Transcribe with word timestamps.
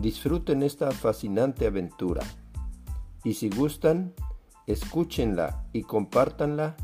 Disfruten 0.00 0.62
esta 0.62 0.92
fascinante 0.92 1.66
aventura 1.66 2.22
y 3.24 3.34
si 3.34 3.50
gustan, 3.50 4.14
escúchenla 4.68 5.64
y 5.72 5.82
compártanla 5.82 6.76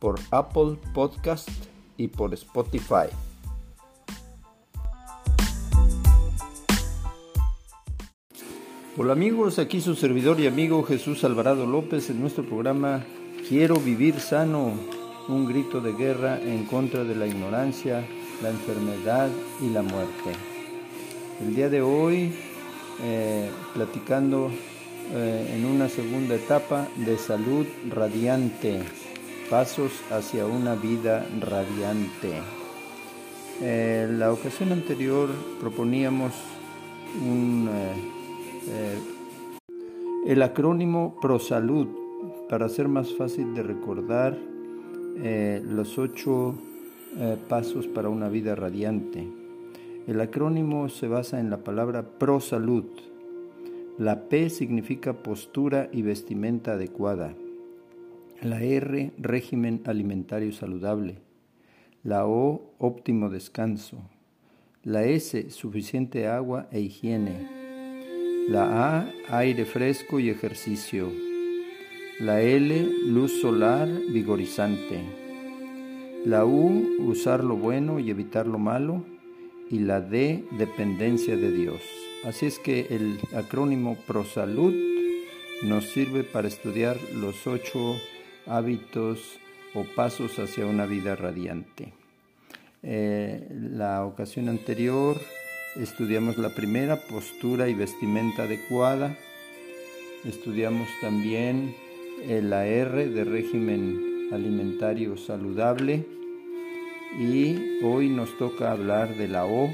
por 0.00 0.18
Apple 0.30 0.78
Podcast 0.94 1.50
y 1.98 2.08
por 2.08 2.32
Spotify. 2.32 3.12
Hola 8.96 9.12
amigos, 9.12 9.58
aquí 9.58 9.82
su 9.82 9.94
servidor 9.94 10.40
y 10.40 10.46
amigo 10.46 10.82
Jesús 10.82 11.24
Alvarado 11.24 11.66
López 11.66 12.08
en 12.08 12.22
nuestro 12.22 12.46
programa 12.46 13.04
Quiero 13.48 13.76
vivir 13.76 14.18
sano, 14.18 14.72
un 15.28 15.46
grito 15.46 15.82
de 15.82 15.92
guerra 15.92 16.40
en 16.40 16.64
contra 16.64 17.04
de 17.04 17.16
la 17.16 17.26
ignorancia, 17.26 18.02
la 18.42 18.48
enfermedad 18.48 19.28
y 19.60 19.68
la 19.68 19.82
muerte. 19.82 20.32
El 21.40 21.54
día 21.54 21.68
de 21.68 21.82
hoy, 21.82 22.32
eh, 23.02 23.50
platicando 23.74 24.50
eh, 25.10 25.56
en 25.56 25.66
una 25.66 25.88
segunda 25.88 26.36
etapa 26.36 26.88
de 26.96 27.18
salud 27.18 27.66
radiante, 27.90 28.82
pasos 29.50 29.92
hacia 30.10 30.46
una 30.46 30.74
vida 30.74 31.26
radiante. 31.40 32.40
Eh, 33.60 34.08
la 34.10 34.32
ocasión 34.32 34.72
anterior 34.72 35.28
proponíamos 35.60 36.32
un 37.20 37.68
eh, 38.68 38.98
el 40.26 40.40
acrónimo 40.40 41.18
ProSalud, 41.20 41.88
para 42.48 42.68
ser 42.68 42.88
más 42.88 43.12
fácil 43.12 43.54
de 43.54 43.62
recordar, 43.62 44.38
los 45.64 45.98
ocho 45.98 46.54
pasos 47.48 47.86
para 47.86 48.08
una 48.08 48.28
vida 48.28 48.54
radiante. 48.54 49.41
El 50.06 50.20
acrónimo 50.20 50.88
se 50.88 51.06
basa 51.06 51.38
en 51.38 51.48
la 51.48 51.58
palabra 51.58 52.18
ProSalud. 52.18 52.86
La 53.98 54.28
P 54.28 54.50
significa 54.50 55.22
postura 55.22 55.88
y 55.92 56.02
vestimenta 56.02 56.72
adecuada. 56.72 57.34
La 58.40 58.62
R, 58.62 59.12
régimen 59.18 59.80
alimentario 59.84 60.52
saludable. 60.52 61.18
La 62.02 62.26
O, 62.26 62.74
óptimo 62.78 63.30
descanso. 63.30 63.98
La 64.82 65.04
S, 65.04 65.50
suficiente 65.50 66.26
agua 66.26 66.66
e 66.72 66.80
higiene. 66.80 67.46
La 68.48 68.98
A, 68.98 69.12
aire 69.28 69.64
fresco 69.64 70.18
y 70.18 70.30
ejercicio. 70.30 71.08
La 72.18 72.40
L, 72.40 72.88
luz 73.06 73.40
solar 73.40 73.88
vigorizante. 73.88 75.00
La 76.24 76.44
U, 76.44 76.88
usar 77.06 77.44
lo 77.44 77.56
bueno 77.56 78.00
y 78.00 78.10
evitar 78.10 78.48
lo 78.48 78.58
malo. 78.58 79.11
Y 79.72 79.80
la 79.80 80.00
D, 80.00 80.44
dependencia 80.52 81.36
de 81.36 81.50
Dios. 81.50 81.80
Así 82.24 82.46
es 82.46 82.60
que 82.60 82.86
el 82.90 83.18
acrónimo 83.34 83.96
ProSalud 84.06 84.72
nos 85.64 85.90
sirve 85.90 86.22
para 86.22 86.46
estudiar 86.46 86.96
los 87.14 87.48
ocho 87.48 87.96
hábitos 88.46 89.18
o 89.74 89.82
pasos 89.96 90.38
hacia 90.38 90.66
una 90.66 90.86
vida 90.86 91.16
radiante. 91.16 91.92
Eh, 92.84 93.48
la 93.50 94.04
ocasión 94.04 94.48
anterior 94.48 95.20
Estudiamos 95.76 96.36
la 96.36 96.50
primera, 96.50 96.96
postura 97.08 97.66
y 97.66 97.72
vestimenta 97.72 98.42
adecuada. 98.42 99.16
Estudiamos 100.22 100.86
también 101.00 101.74
la 102.28 102.66
R 102.66 103.08
de 103.08 103.24
régimen 103.24 104.28
alimentario 104.32 105.16
saludable. 105.16 106.04
Y 107.18 107.78
hoy 107.82 108.08
nos 108.08 108.38
toca 108.38 108.72
hablar 108.72 109.16
de 109.16 109.28
la 109.28 109.44
O, 109.44 109.70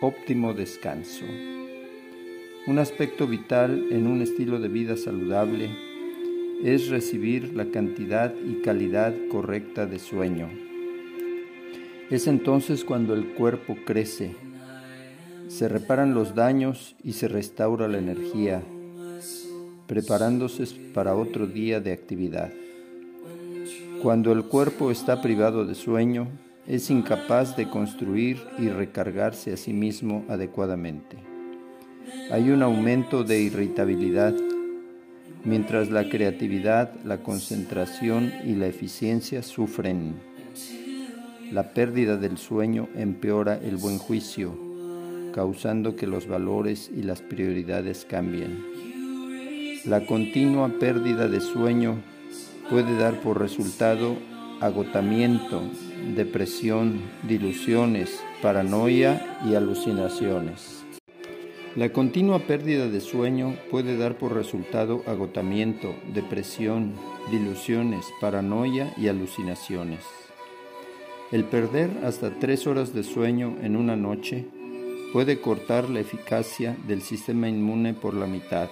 óptimo 0.00 0.54
descanso. 0.54 1.24
Un 2.68 2.78
aspecto 2.78 3.26
vital 3.26 3.88
en 3.90 4.06
un 4.06 4.22
estilo 4.22 4.60
de 4.60 4.68
vida 4.68 4.96
saludable 4.96 5.68
es 6.62 6.88
recibir 6.90 7.54
la 7.54 7.70
cantidad 7.72 8.32
y 8.46 8.62
calidad 8.62 9.14
correcta 9.30 9.86
de 9.86 9.98
sueño. 9.98 10.48
Es 12.08 12.28
entonces 12.28 12.84
cuando 12.84 13.14
el 13.14 13.34
cuerpo 13.34 13.76
crece, 13.84 14.36
se 15.48 15.68
reparan 15.68 16.14
los 16.14 16.36
daños 16.36 16.94
y 17.02 17.14
se 17.14 17.26
restaura 17.26 17.88
la 17.88 17.98
energía, 17.98 18.62
preparándose 19.88 20.66
para 20.94 21.16
otro 21.16 21.48
día 21.48 21.80
de 21.80 21.92
actividad. 21.92 22.52
Cuando 24.02 24.30
el 24.30 24.44
cuerpo 24.44 24.92
está 24.92 25.20
privado 25.20 25.64
de 25.66 25.74
sueño, 25.74 26.28
es 26.68 26.88
incapaz 26.88 27.56
de 27.56 27.68
construir 27.68 28.38
y 28.56 28.68
recargarse 28.68 29.52
a 29.52 29.56
sí 29.56 29.72
mismo 29.72 30.24
adecuadamente. 30.28 31.16
Hay 32.30 32.50
un 32.50 32.62
aumento 32.62 33.24
de 33.24 33.40
irritabilidad, 33.40 34.34
mientras 35.44 35.90
la 35.90 36.08
creatividad, 36.08 36.92
la 37.04 37.24
concentración 37.24 38.32
y 38.44 38.54
la 38.54 38.68
eficiencia 38.68 39.42
sufren. 39.42 40.14
La 41.50 41.74
pérdida 41.74 42.16
del 42.16 42.38
sueño 42.38 42.88
empeora 42.94 43.56
el 43.56 43.78
buen 43.78 43.98
juicio, 43.98 44.56
causando 45.34 45.96
que 45.96 46.06
los 46.06 46.28
valores 46.28 46.88
y 46.96 47.02
las 47.02 47.20
prioridades 47.20 48.06
cambien. 48.08 48.64
La 49.84 50.06
continua 50.06 50.68
pérdida 50.78 51.26
de 51.26 51.40
sueño 51.40 51.96
puede 52.70 52.96
dar 52.96 53.20
por 53.20 53.40
resultado 53.40 54.16
agotamiento, 54.60 55.62
depresión, 56.14 57.00
dilusiones, 57.22 58.20
paranoia 58.42 59.38
y 59.44 59.54
alucinaciones. 59.54 60.84
La 61.76 61.92
continua 61.92 62.40
pérdida 62.40 62.88
de 62.88 63.00
sueño 63.00 63.54
puede 63.70 63.96
dar 63.96 64.18
por 64.18 64.34
resultado 64.34 65.02
agotamiento, 65.06 65.94
depresión, 66.12 66.94
dilusiones, 67.30 68.04
paranoia 68.20 68.92
y 68.96 69.08
alucinaciones. 69.08 70.00
El 71.30 71.44
perder 71.44 71.90
hasta 72.04 72.30
tres 72.38 72.66
horas 72.66 72.94
de 72.94 73.04
sueño 73.04 73.56
en 73.62 73.76
una 73.76 73.96
noche 73.96 74.46
puede 75.12 75.40
cortar 75.40 75.88
la 75.88 76.00
eficacia 76.00 76.76
del 76.86 77.02
sistema 77.02 77.48
inmune 77.48 77.94
por 77.94 78.14
la 78.14 78.26
mitad. 78.26 78.70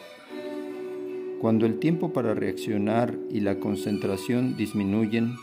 Cuando 1.41 1.67
el 1.67 1.79
tiempo 1.79 2.15
para 2.15 2.33
reaccionar 2.33 3.19
y 3.31 3.41
la 3.41 3.61
concentración 3.61 4.57
disminuyen, 4.57 5.37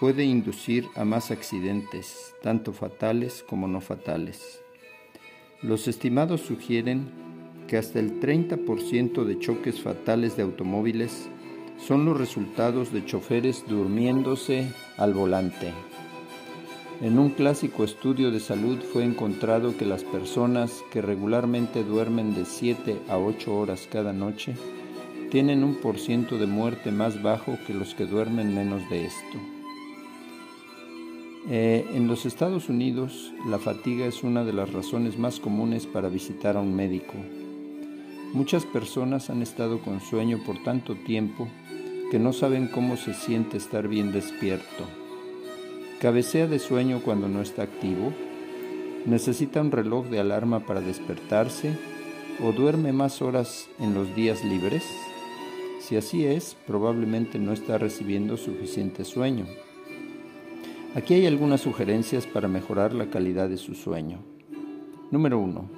puede 0.00 0.24
inducir 0.24 0.88
a 0.96 1.04
más 1.04 1.30
accidentes, 1.30 2.34
tanto 2.42 2.72
fatales 2.72 3.44
como 3.48 3.68
no 3.68 3.80
fatales. 3.80 4.60
Los 5.62 5.86
estimados 5.86 6.40
sugieren 6.40 7.06
que 7.68 7.76
hasta 7.76 8.00
el 8.00 8.18
30% 8.18 9.22
de 9.22 9.38
choques 9.38 9.80
fatales 9.80 10.36
de 10.36 10.42
automóviles 10.42 11.28
son 11.78 12.04
los 12.04 12.18
resultados 12.18 12.92
de 12.92 13.04
choferes 13.04 13.64
durmiéndose 13.68 14.72
al 14.96 15.14
volante. 15.14 15.72
En 17.00 17.20
un 17.20 17.30
clásico 17.30 17.84
estudio 17.84 18.32
de 18.32 18.40
salud 18.40 18.80
fue 18.92 19.04
encontrado 19.04 19.76
que 19.76 19.86
las 19.86 20.02
personas 20.02 20.82
que 20.90 21.00
regularmente 21.00 21.84
duermen 21.84 22.34
de 22.34 22.44
7 22.44 23.02
a 23.08 23.18
8 23.18 23.56
horas 23.56 23.88
cada 23.90 24.12
noche 24.12 24.56
tienen 25.32 25.64
un 25.64 25.76
por 25.76 25.98
ciento 25.98 26.36
de 26.36 26.46
muerte 26.46 26.92
más 26.92 27.22
bajo 27.22 27.56
que 27.66 27.72
los 27.72 27.94
que 27.94 28.04
duermen 28.04 28.54
menos 28.54 28.86
de 28.90 29.06
esto. 29.06 29.38
Eh, 31.48 31.86
en 31.94 32.06
los 32.06 32.26
Estados 32.26 32.68
Unidos, 32.68 33.32
la 33.48 33.58
fatiga 33.58 34.04
es 34.04 34.24
una 34.24 34.44
de 34.44 34.52
las 34.52 34.70
razones 34.74 35.18
más 35.18 35.40
comunes 35.40 35.86
para 35.86 36.10
visitar 36.10 36.58
a 36.58 36.60
un 36.60 36.76
médico. 36.76 37.14
Muchas 38.34 38.66
personas 38.66 39.30
han 39.30 39.40
estado 39.40 39.80
con 39.80 40.02
sueño 40.02 40.38
por 40.44 40.62
tanto 40.64 40.96
tiempo 40.96 41.48
que 42.10 42.18
no 42.18 42.34
saben 42.34 42.68
cómo 42.68 42.98
se 42.98 43.14
siente 43.14 43.56
estar 43.56 43.88
bien 43.88 44.12
despierto. 44.12 44.84
Cabecea 45.98 46.46
de 46.46 46.58
sueño 46.58 47.00
cuando 47.02 47.28
no 47.28 47.40
está 47.40 47.62
activo. 47.62 48.12
Necesita 49.06 49.62
un 49.62 49.70
reloj 49.70 50.08
de 50.08 50.20
alarma 50.20 50.66
para 50.66 50.82
despertarse 50.82 51.78
o 52.44 52.52
duerme 52.52 52.92
más 52.92 53.22
horas 53.22 53.70
en 53.78 53.94
los 53.94 54.14
días 54.14 54.44
libres. 54.44 54.84
Si 55.92 55.98
así 55.98 56.24
es, 56.24 56.56
probablemente 56.66 57.38
no 57.38 57.52
está 57.52 57.76
recibiendo 57.76 58.38
suficiente 58.38 59.04
sueño. 59.04 59.44
Aquí 60.94 61.12
hay 61.12 61.26
algunas 61.26 61.60
sugerencias 61.60 62.26
para 62.26 62.48
mejorar 62.48 62.94
la 62.94 63.10
calidad 63.10 63.50
de 63.50 63.58
su 63.58 63.74
sueño. 63.74 64.20
Número 65.10 65.38
1. 65.38 65.68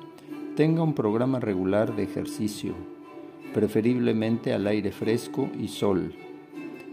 Tenga 0.55 0.85
un 0.85 0.95
programa 0.95 1.41
regular 1.41 1.97
de 1.97 2.05
ejercicio, 2.05 2.77
preferiblemente 3.53 4.53
al 4.53 4.69
aire 4.69 4.93
fresco 4.93 5.51
y 5.59 5.67
sol. 5.67 6.15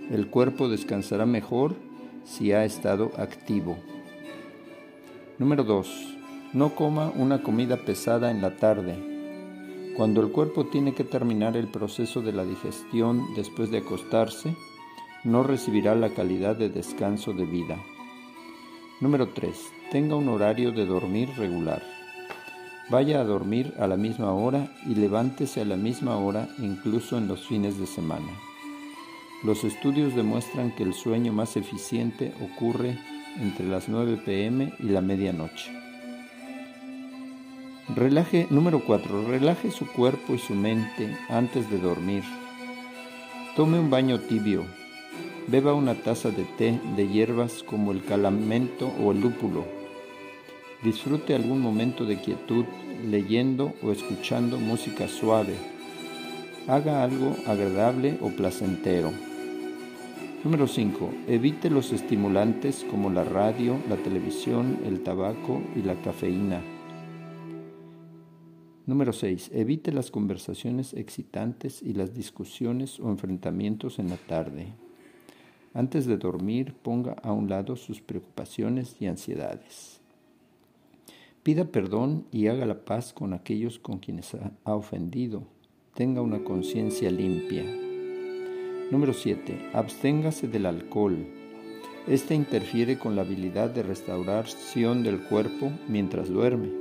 El 0.09 0.25
cuerpo 0.31 0.68
descansará 0.68 1.27
mejor 1.27 1.75
si 2.23 2.53
ha 2.53 2.65
estado 2.65 3.12
activo. 3.18 3.77
Número 5.38 5.63
2. 5.63 6.18
No 6.53 6.73
coma 6.73 7.13
una 7.15 7.44
comida 7.44 7.77
pesada 7.77 8.31
en 8.31 8.41
la 8.41 8.56
tarde. 8.56 9.11
Cuando 9.96 10.22
el 10.22 10.32
cuerpo 10.32 10.66
tiene 10.66 10.94
que 10.94 11.04
terminar 11.04 11.58
el 11.58 11.68
proceso 11.68 12.22
de 12.22 12.32
la 12.32 12.46
digestión 12.46 13.34
después 13.36 13.70
de 13.72 13.80
acostarse, 13.80 14.56
no 15.24 15.44
recibirá 15.44 15.96
la 15.96 16.10
calidad 16.10 16.56
de 16.56 16.70
descanso 16.70 17.34
de 17.34 17.46
vida. 17.46 17.78
Número 19.02 19.30
3. 19.30 19.56
Tenga 19.92 20.16
un 20.16 20.30
horario 20.30 20.72
de 20.72 20.86
dormir 20.86 21.30
regular. 21.38 21.84
Vaya 22.90 23.20
a 23.20 23.26
dormir 23.26 23.74
a 23.80 23.88
la 23.88 23.98
misma 23.98 24.34
hora 24.34 24.72
y 24.86 24.96
levántese 24.96 25.62
a 25.62 25.66
la 25.66 25.76
misma 25.76 26.18
hora 26.18 26.48
incluso 26.60 27.18
en 27.18 27.28
los 27.28 27.46
fines 27.48 27.78
de 27.78 27.86
semana. 27.86 28.32
Los 29.44 29.64
estudios 29.64 30.16
demuestran 30.16 30.74
que 30.76 30.84
el 30.84 30.94
sueño 30.94 31.34
más 31.34 31.58
eficiente 31.58 32.34
ocurre 32.42 32.98
entre 33.40 33.68
las 33.68 33.90
9 33.90 34.22
pm 34.26 34.74
y 34.80 34.90
la 34.90 35.02
medianoche. 35.02 35.81
Relaje 37.89 38.48
número 38.50 38.83
4. 38.86 39.28
Relaje 39.28 39.72
su 39.72 39.88
cuerpo 39.88 40.36
y 40.36 40.38
su 40.39 40.54
mente 40.54 41.18
antes 41.30 41.69
de 41.69 41.78
dormir. 41.78 42.24
Tome 43.56 43.80
un 43.80 43.89
baño 43.89 44.19
tibio. 44.19 44.66
Beba 45.48 45.74
una 45.74 45.95
taza 45.95 46.30
de 46.30 46.44
té 46.57 46.80
de 46.95 47.07
hierbas 47.07 47.63
como 47.63 47.92
el 47.92 48.04
calamento 48.04 48.92
o 49.04 49.12
el 49.12 49.22
lúpulo 49.22 49.81
Disfrute 50.83 51.36
algún 51.36 51.62
momento 51.62 52.06
de 52.06 52.18
quietud 52.18 52.66
leyendo 53.07 53.74
o 53.83 53.92
escuchando 53.92 54.57
música 54.57 55.07
suave. 55.07 55.54
Haga 56.68 57.04
algo 57.04 57.36
agradable 57.45 58.18
o 58.19 58.30
placentero. 58.30 59.12
Número 60.44 60.68
5. 60.68 61.12
Evite 61.28 61.69
los 61.69 61.94
estimulantes 61.94 62.83
como 62.89 63.12
la 63.12 63.24
radio, 63.24 63.78
la 63.89 63.95
televisión, 63.98 64.80
el 64.83 65.01
tabaco 65.01 65.62
y 65.75 65.83
la 65.83 65.94
cafeína. 66.01 66.62
Número 68.92 69.14
6. 69.14 69.52
Evite 69.54 69.94
las 69.94 70.12
conversaciones 70.12 70.94
excitantes 70.94 71.82
y 71.82 71.94
las 71.94 72.14
discusiones 72.14 73.00
o 73.00 73.10
enfrentamientos 73.10 74.00
en 74.00 74.10
la 74.10 74.18
tarde. 74.18 74.74
Antes 75.74 76.08
de 76.08 76.18
dormir, 76.18 76.74
ponga 76.74 77.14
a 77.24 77.32
un 77.32 77.48
lado 77.48 77.78
sus 77.78 78.02
preocupaciones 78.02 78.98
y 79.00 79.06
ansiedades. 79.06 80.02
Pida 81.42 81.64
perdón 81.64 82.26
y 82.34 82.48
haga 82.48 82.66
la 82.66 82.84
paz 82.84 83.14
con 83.14 83.32
aquellos 83.34 83.80
con 83.80 84.00
quienes 84.00 84.36
ha 84.36 84.76
ofendido. 84.76 85.44
Tenga 85.96 86.22
una 86.22 86.44
conciencia 86.44 87.10
limpia. 87.10 87.64
Número 88.92 89.14
7. 89.14 89.70
Absténgase 89.72 90.50
del 90.50 90.66
alcohol. 90.66 91.16
Este 92.10 92.36
interfiere 92.36 93.00
con 93.00 93.16
la 93.16 93.22
habilidad 93.22 93.70
de 93.70 93.84
restauración 93.84 95.02
del 95.02 95.22
cuerpo 95.30 95.72
mientras 95.88 96.28
duerme. 96.28 96.81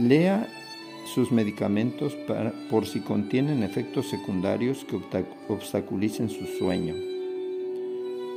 Lea 0.00 0.48
sus 1.14 1.30
medicamentos 1.30 2.16
por 2.68 2.86
si 2.86 3.00
contienen 3.00 3.62
efectos 3.62 4.08
secundarios 4.08 4.84
que 4.84 4.98
obstaculicen 5.48 6.28
su 6.28 6.46
sueño. 6.46 6.94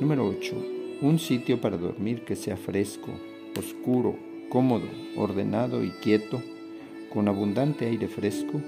Número 0.00 0.26
8 0.26 0.74
un 1.04 1.18
sitio 1.18 1.60
para 1.60 1.76
dormir 1.76 2.24
que 2.24 2.36
sea 2.36 2.56
fresco, 2.56 3.10
oscuro, 3.58 4.16
cómodo, 4.48 4.86
ordenado 5.16 5.84
y 5.84 5.90
quieto, 5.90 6.40
con 7.12 7.28
abundante 7.28 7.86
aire 7.86 8.08
fresco, 8.08 8.60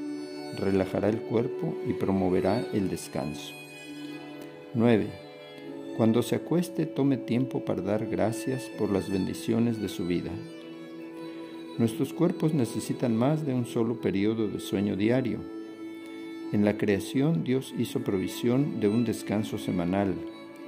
relajará 0.59 1.09
el 1.09 1.21
cuerpo 1.21 1.77
y 1.89 1.93
promoverá 1.95 2.63
el 2.73 2.91
descanso. 2.91 3.55
9. 4.75 5.07
Cuando 5.97 6.23
se 6.23 6.37
acueste, 6.37 6.85
tome 6.85 7.17
tiempo 7.17 7.65
para 7.65 7.81
dar 7.81 8.07
gracias 8.07 8.65
por 8.79 8.91
las 8.91 9.11
bendiciones 9.11 9.81
de 9.81 9.89
su 9.89 10.07
vida. 10.07 10.31
Nuestros 11.79 12.13
cuerpos 12.13 12.55
necesitan 12.55 13.17
más 13.17 13.45
de 13.45 13.55
un 13.55 13.67
solo 13.67 14.01
periodo 14.01 14.49
de 14.49 14.61
sueño 14.61 14.97
diario. 14.97 15.41
En 16.53 16.65
la 16.65 16.79
creación 16.79 17.45
Dios 17.45 17.75
hizo 17.79 18.05
provisión 18.05 18.81
de 18.81 18.89
un 18.89 19.05
descanso 19.05 19.59
semanal, 19.59 20.15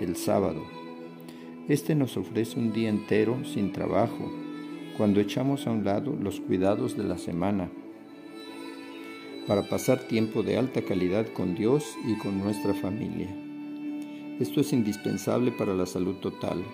el 0.00 0.16
sábado 0.16 0.78
este 1.68 1.94
nos 1.94 2.16
ofrece 2.16 2.58
un 2.58 2.72
día 2.72 2.88
entero 2.88 3.44
sin 3.44 3.72
trabajo, 3.72 4.32
cuando 4.96 5.20
echamos 5.20 5.66
a 5.66 5.70
un 5.70 5.84
lado 5.84 6.16
los 6.18 6.40
cuidados 6.40 6.96
de 6.96 7.04
la 7.04 7.18
semana, 7.18 7.70
para 9.46 9.68
pasar 9.68 9.98
tiempo 10.08 10.42
de 10.42 10.56
alta 10.56 10.80
calidad 10.80 11.26
con 11.34 11.54
Dios 11.54 11.84
y 12.06 12.16
con 12.16 12.38
nuestra 12.38 12.72
familia. 12.72 13.28
Esto 14.40 14.62
es 14.62 14.72
indispensable 14.72 15.52
para 15.52 15.74
la 15.74 15.84
salud 15.84 16.16
total. 16.16 16.64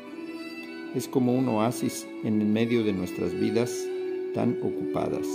Es 0.95 1.09
como 1.09 1.35
un 1.35 1.49
oasis 1.49 2.07
en 2.23 2.41
el 2.41 2.47
medio 2.47 2.85
de 2.85 2.93
nuestras 2.93 3.35
vidas 3.35 3.85
tan 4.35 4.59
ocupadas. 4.63 5.27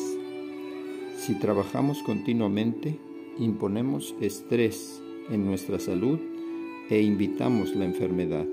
Si 1.18 1.36
trabajamos 1.40 2.04
continuamente, 2.04 3.00
imponemos 3.38 4.16
estrés 4.22 5.02
en 5.30 5.46
nuestra 5.46 5.80
salud 5.80 6.20
e 6.90 7.02
invitamos 7.02 7.76
la 7.76 7.86
enfermedad. 7.86 8.46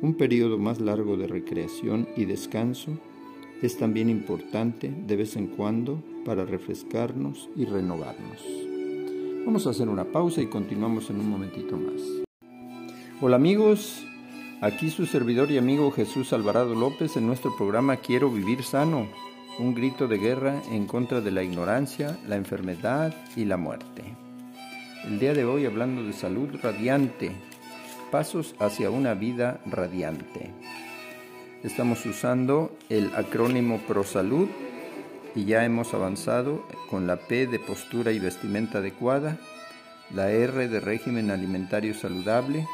Un 0.00 0.14
periodo 0.14 0.58
más 0.58 0.80
largo 0.80 1.16
de 1.16 1.26
recreación 1.26 2.08
y 2.16 2.24
descanso 2.24 2.98
es 3.62 3.76
también 3.76 4.08
importante 4.08 4.92
de 5.06 5.16
vez 5.16 5.36
en 5.36 5.48
cuando 5.48 6.02
para 6.24 6.44
refrescarnos 6.44 7.48
y 7.56 7.64
renovarnos. 7.64 8.44
Vamos 9.44 9.66
a 9.66 9.70
hacer 9.70 9.88
una 9.88 10.04
pausa 10.04 10.40
y 10.40 10.46
continuamos 10.46 11.10
en 11.10 11.20
un 11.20 11.28
momentito 11.28 11.76
más. 11.76 12.00
Hola 13.20 13.36
amigos, 13.36 14.04
aquí 14.60 14.90
su 14.90 15.06
servidor 15.06 15.50
y 15.50 15.58
amigo 15.58 15.90
Jesús 15.90 16.32
Alvarado 16.32 16.74
López 16.74 17.16
en 17.16 17.26
nuestro 17.26 17.56
programa 17.56 17.96
Quiero 17.96 18.30
vivir 18.30 18.62
sano, 18.62 19.08
un 19.58 19.74
grito 19.74 20.06
de 20.06 20.18
guerra 20.18 20.62
en 20.70 20.86
contra 20.86 21.20
de 21.20 21.32
la 21.32 21.42
ignorancia, 21.42 22.16
la 22.26 22.36
enfermedad 22.36 23.14
y 23.34 23.44
la 23.44 23.56
muerte. 23.56 24.04
El 25.04 25.18
día 25.18 25.34
de 25.34 25.44
hoy 25.44 25.66
hablando 25.66 26.04
de 26.04 26.12
salud 26.12 26.48
radiante, 26.62 27.32
Pasos 28.10 28.54
hacia 28.58 28.88
una 28.88 29.12
vida 29.12 29.60
radiante. 29.66 30.50
Estamos 31.62 32.06
usando 32.06 32.74
el 32.88 33.14
acrónimo 33.14 33.80
ProSalud 33.86 34.48
y 35.34 35.44
ya 35.44 35.66
hemos 35.66 35.92
avanzado 35.92 36.66
con 36.88 37.06
la 37.06 37.16
P 37.16 37.46
de 37.46 37.58
postura 37.58 38.12
y 38.12 38.18
vestimenta 38.18 38.78
adecuada, 38.78 39.36
la 40.14 40.30
R 40.30 40.68
de 40.68 40.80
régimen 40.80 41.30
alimentario 41.30 41.92
saludable, 41.92 42.66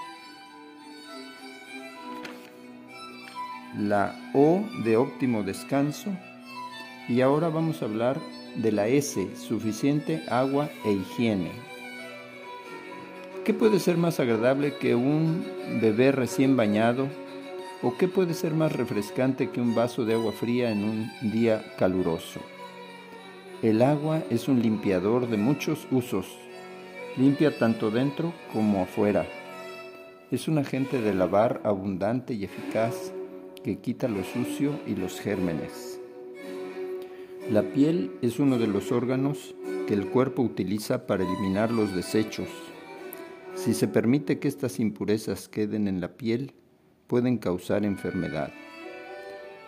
la 3.77 4.15
O 4.35 4.63
de 4.85 4.97
óptimo 4.97 5.43
descanso 5.43 6.17
y 7.09 7.21
ahora 7.21 7.49
vamos 7.49 7.83
a 7.83 7.87
hablar 7.87 8.19
de 8.57 8.73
la 8.73 8.89
S, 8.89 9.37
suficiente 9.37 10.23
agua 10.29 10.71
e 10.85 10.93
higiene. 10.93 11.51
¿Qué 13.45 13.53
puede 13.53 13.79
ser 13.79 13.99
más 13.99 14.21
agradable 14.21 14.79
que 14.79 14.95
un 14.95 15.45
bebé 15.81 16.13
recién 16.13 16.57
bañado? 16.57 17.09
¿O 17.83 17.97
qué 17.99 18.09
puede 18.09 18.33
ser 18.33 18.55
más 18.55 18.73
refrescante 18.73 19.51
que 19.51 19.61
un 19.61 19.75
vaso 19.75 20.07
de 20.07 20.15
agua 20.15 20.33
fría 20.33 20.71
en 20.71 20.85
un 20.85 21.31
día 21.31 21.63
caluroso? 21.77 22.41
El 23.63 23.83
agua 23.83 24.23
es 24.31 24.49
un 24.49 24.63
limpiador 24.63 25.29
de 25.29 25.37
muchos 25.37 25.87
usos. 25.91 26.27
Limpia 27.19 27.59
tanto 27.59 27.91
dentro 27.91 28.33
como 28.53 28.83
afuera. 28.83 29.27
Es 30.31 30.49
un 30.49 30.59
agente 30.59 31.03
de 31.03 31.13
lavar 31.13 31.61
abundante 31.65 32.33
y 32.33 32.45
eficaz 32.45 33.13
que 33.63 33.79
quita 33.79 34.09
lo 34.09 34.25
sucio 34.25 34.73
y 34.87 34.95
los 34.95 35.21
gérmenes. 35.21 36.01
La 37.51 37.63
piel 37.63 38.11
es 38.23 38.39
uno 38.39 38.59
de 38.59 38.67
los 38.67 38.93
órganos 38.93 39.55
que 39.87 39.95
el 39.95 40.09
cuerpo 40.09 40.43
utiliza 40.43 41.07
para 41.07 41.25
eliminar 41.25 41.71
los 41.71 41.95
desechos 41.95 42.49
si 43.55 43.73
se 43.73 43.89
permite 43.89 44.39
que 44.39 44.49
estas 44.49 44.81
impurezas 44.81 45.49
queden 45.49 45.87
en 45.89 46.01
la 46.01 46.17
piel, 46.17 46.53
pueden 47.07 47.39
causar 47.39 47.85
enfermedad. 47.85 48.53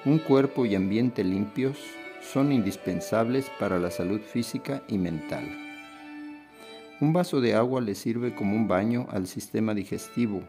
Un 0.04 0.18
cuerpo 0.18 0.66
y 0.66 0.74
ambiente 0.74 1.24
limpios 1.24 1.78
son 2.20 2.52
indispensables 2.52 3.50
para 3.58 3.78
la 3.78 3.90
salud 3.90 4.20
física 4.20 4.82
y 4.88 4.98
mental. 4.98 5.44
Un 7.00 7.12
vaso 7.12 7.40
de 7.40 7.54
agua 7.54 7.80
le 7.80 7.94
sirve 7.94 8.34
como 8.34 8.56
un 8.56 8.68
baño 8.68 9.06
al 9.10 9.26
sistema 9.26 9.72
digestivo, 9.72 10.42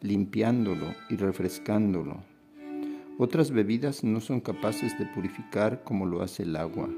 limpiándolo 0.00 0.94
y 1.08 1.16
refrescándolo. 1.16 2.22
Otras 3.20 3.50
bebidas 3.50 4.04
no 4.04 4.20
son 4.20 4.40
capaces 4.40 4.96
de 4.96 5.04
purificar 5.06 5.82
como 5.82 6.06
lo 6.06 6.22
hace 6.22 6.44
el 6.44 6.54
agua. 6.54 6.88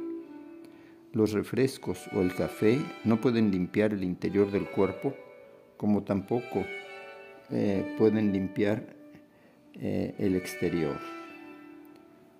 Los 1.14 1.32
refrescos 1.32 1.98
o 2.12 2.20
el 2.20 2.34
café 2.34 2.78
no 3.04 3.22
pueden 3.22 3.50
limpiar 3.50 3.94
el 3.94 4.04
interior 4.04 4.50
del 4.50 4.66
cuerpo 4.66 5.14
como 5.78 6.02
tampoco 6.02 6.66
eh, 7.50 7.94
pueden 7.96 8.34
limpiar 8.34 8.94
eh, 9.72 10.14
el 10.18 10.36
exterior. 10.36 10.98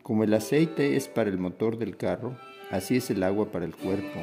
Como 0.02 0.24
el 0.24 0.34
aceite 0.34 0.96
es 0.96 1.08
para 1.08 1.30
el 1.30 1.38
motor 1.38 1.78
del 1.78 1.96
carro, 1.96 2.36
así 2.70 2.98
es 2.98 3.08
el 3.08 3.22
agua 3.22 3.50
para 3.50 3.64
el 3.64 3.74
cuerpo, 3.74 4.20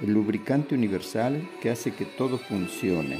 el 0.00 0.14
lubricante 0.14 0.76
universal 0.76 1.42
que 1.60 1.70
hace 1.70 1.92
que 1.92 2.04
todo 2.04 2.38
funcione. 2.38 3.18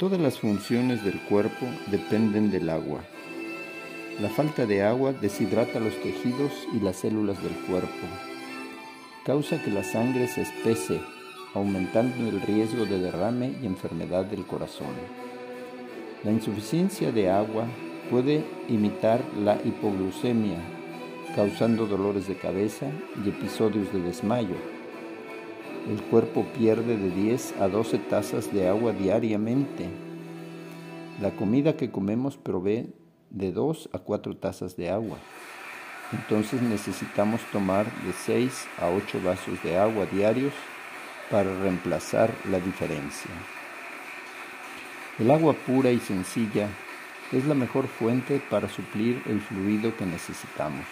Todas 0.00 0.20
las 0.20 0.40
funciones 0.40 1.04
del 1.04 1.20
cuerpo 1.28 1.66
dependen 1.92 2.50
del 2.50 2.68
agua. 2.68 3.04
La 4.20 4.30
falta 4.30 4.64
de 4.64 4.82
agua 4.82 5.12
deshidrata 5.12 5.78
los 5.78 5.94
tejidos 6.00 6.50
y 6.72 6.80
las 6.80 6.96
células 6.96 7.42
del 7.42 7.52
cuerpo. 7.66 8.06
Causa 9.26 9.62
que 9.62 9.70
la 9.70 9.84
sangre 9.84 10.26
se 10.26 10.40
espese, 10.40 11.02
aumentando 11.52 12.26
el 12.26 12.40
riesgo 12.40 12.86
de 12.86 12.98
derrame 12.98 13.52
y 13.62 13.66
enfermedad 13.66 14.24
del 14.24 14.46
corazón. 14.46 14.94
La 16.24 16.32
insuficiencia 16.32 17.12
de 17.12 17.28
agua 17.28 17.66
puede 18.10 18.42
imitar 18.70 19.20
la 19.38 19.60
hipoglucemia, 19.62 20.60
causando 21.34 21.84
dolores 21.86 22.26
de 22.26 22.36
cabeza 22.36 22.86
y 23.22 23.28
episodios 23.28 23.92
de 23.92 24.00
desmayo. 24.00 24.56
El 25.90 26.00
cuerpo 26.04 26.46
pierde 26.56 26.96
de 26.96 27.10
10 27.10 27.60
a 27.60 27.68
12 27.68 27.98
tazas 27.98 28.50
de 28.50 28.66
agua 28.66 28.94
diariamente. 28.94 29.90
La 31.20 31.32
comida 31.32 31.76
que 31.76 31.90
comemos 31.90 32.38
provee 32.38 32.94
de 33.30 33.52
2 33.52 33.90
a 33.92 33.98
4 33.98 34.36
tazas 34.36 34.76
de 34.76 34.90
agua. 34.90 35.18
Entonces 36.12 36.62
necesitamos 36.62 37.40
tomar 37.52 37.86
de 38.02 38.12
6 38.12 38.66
a 38.78 38.88
8 38.88 39.20
vasos 39.24 39.62
de 39.62 39.76
agua 39.76 40.06
diarios 40.06 40.52
para 41.30 41.52
reemplazar 41.60 42.32
la 42.50 42.60
diferencia. 42.60 43.30
El 45.18 45.30
agua 45.30 45.54
pura 45.54 45.90
y 45.90 45.98
sencilla 45.98 46.68
es 47.32 47.46
la 47.46 47.54
mejor 47.54 47.88
fuente 47.88 48.40
para 48.50 48.68
suplir 48.68 49.22
el 49.26 49.40
fluido 49.40 49.96
que 49.96 50.06
necesitamos. 50.06 50.84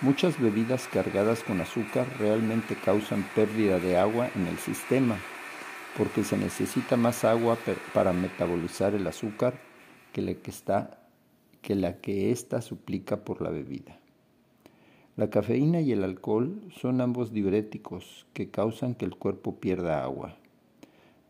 Muchas 0.00 0.40
bebidas 0.40 0.88
cargadas 0.90 1.42
con 1.42 1.60
azúcar 1.60 2.06
realmente 2.18 2.74
causan 2.74 3.22
pérdida 3.34 3.78
de 3.78 3.98
agua 3.98 4.30
en 4.34 4.46
el 4.46 4.58
sistema, 4.58 5.16
porque 5.98 6.24
se 6.24 6.38
necesita 6.38 6.96
más 6.96 7.24
agua 7.24 7.58
para 7.92 8.12
metabolizar 8.14 8.94
el 8.94 9.06
azúcar 9.06 9.54
que 10.14 10.22
la 10.22 10.32
que, 10.34 10.50
está, 10.50 10.99
que 11.62 11.74
la 11.74 12.00
que 12.00 12.30
ésta 12.30 12.62
suplica 12.62 13.24
por 13.24 13.42
la 13.42 13.50
bebida. 13.50 13.98
La 15.16 15.28
cafeína 15.28 15.80
y 15.80 15.92
el 15.92 16.04
alcohol 16.04 16.62
son 16.80 17.00
ambos 17.00 17.32
diuréticos 17.32 18.26
que 18.32 18.50
causan 18.50 18.94
que 18.94 19.04
el 19.04 19.16
cuerpo 19.16 19.56
pierda 19.56 20.02
agua. 20.02 20.36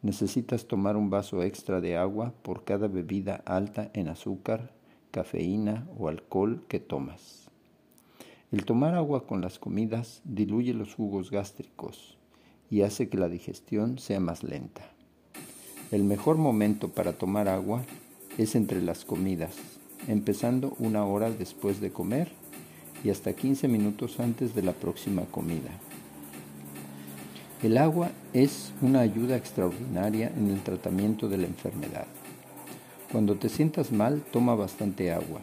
Necesitas 0.03 0.67
tomar 0.67 0.97
un 0.97 1.11
vaso 1.11 1.43
extra 1.43 1.81
de 1.81 1.97
agua 1.97 2.33
por 2.43 2.65
cada 2.65 2.89
bebida 2.89 3.43
alta 3.47 3.91
en 3.95 4.09
azúcar, 4.09 4.71
cafeína 5.11 5.89
o 5.99 6.09
alcohol 6.09 6.63
que 6.69 6.79
tomas. 6.79 7.51
El 8.53 8.65
tomar 8.65 8.95
agua 8.95 9.27
con 9.27 9.41
las 9.41 9.59
comidas 9.59 10.23
diluye 10.25 10.75
los 10.75 10.95
jugos 10.95 11.31
gástricos 11.31 12.17
y 12.71 12.83
hace 12.83 13.09
que 13.09 13.19
la 13.19 13.29
digestión 13.29 13.99
sea 13.99 14.21
más 14.21 14.43
lenta. 14.43 14.83
El 15.91 16.05
mejor 16.05 16.37
momento 16.37 16.89
para 16.89 17.13
tomar 17.13 17.49
agua 17.49 17.83
es 18.39 18.55
entre 18.55 18.81
las 18.81 19.05
comidas, 19.05 19.57
empezando 20.09 20.77
una 20.79 21.05
hora 21.05 21.31
después 21.31 21.81
de 21.81 21.91
comer 21.91 22.29
y 23.05 23.11
hasta 23.11 23.33
15 23.33 23.69
minutos 23.69 24.21
antes 24.21 24.55
de 24.55 24.63
la 24.63 24.73
próxima 24.73 25.23
comida. 25.27 25.71
El 27.63 27.77
agua 27.77 28.11
es 28.33 28.73
una 28.81 29.01
ayuda 29.01 29.37
extraordinaria 29.37 30.33
en 30.37 30.49
el 30.49 30.63
tratamiento 30.63 31.29
de 31.29 31.39
la 31.39 31.47
enfermedad. 31.47 32.07
Cuando 33.13 33.35
te 33.35 33.49
sientas 33.49 33.93
mal, 33.93 34.23
toma 34.33 34.55
bastante 34.55 35.13
agua. 35.13 35.41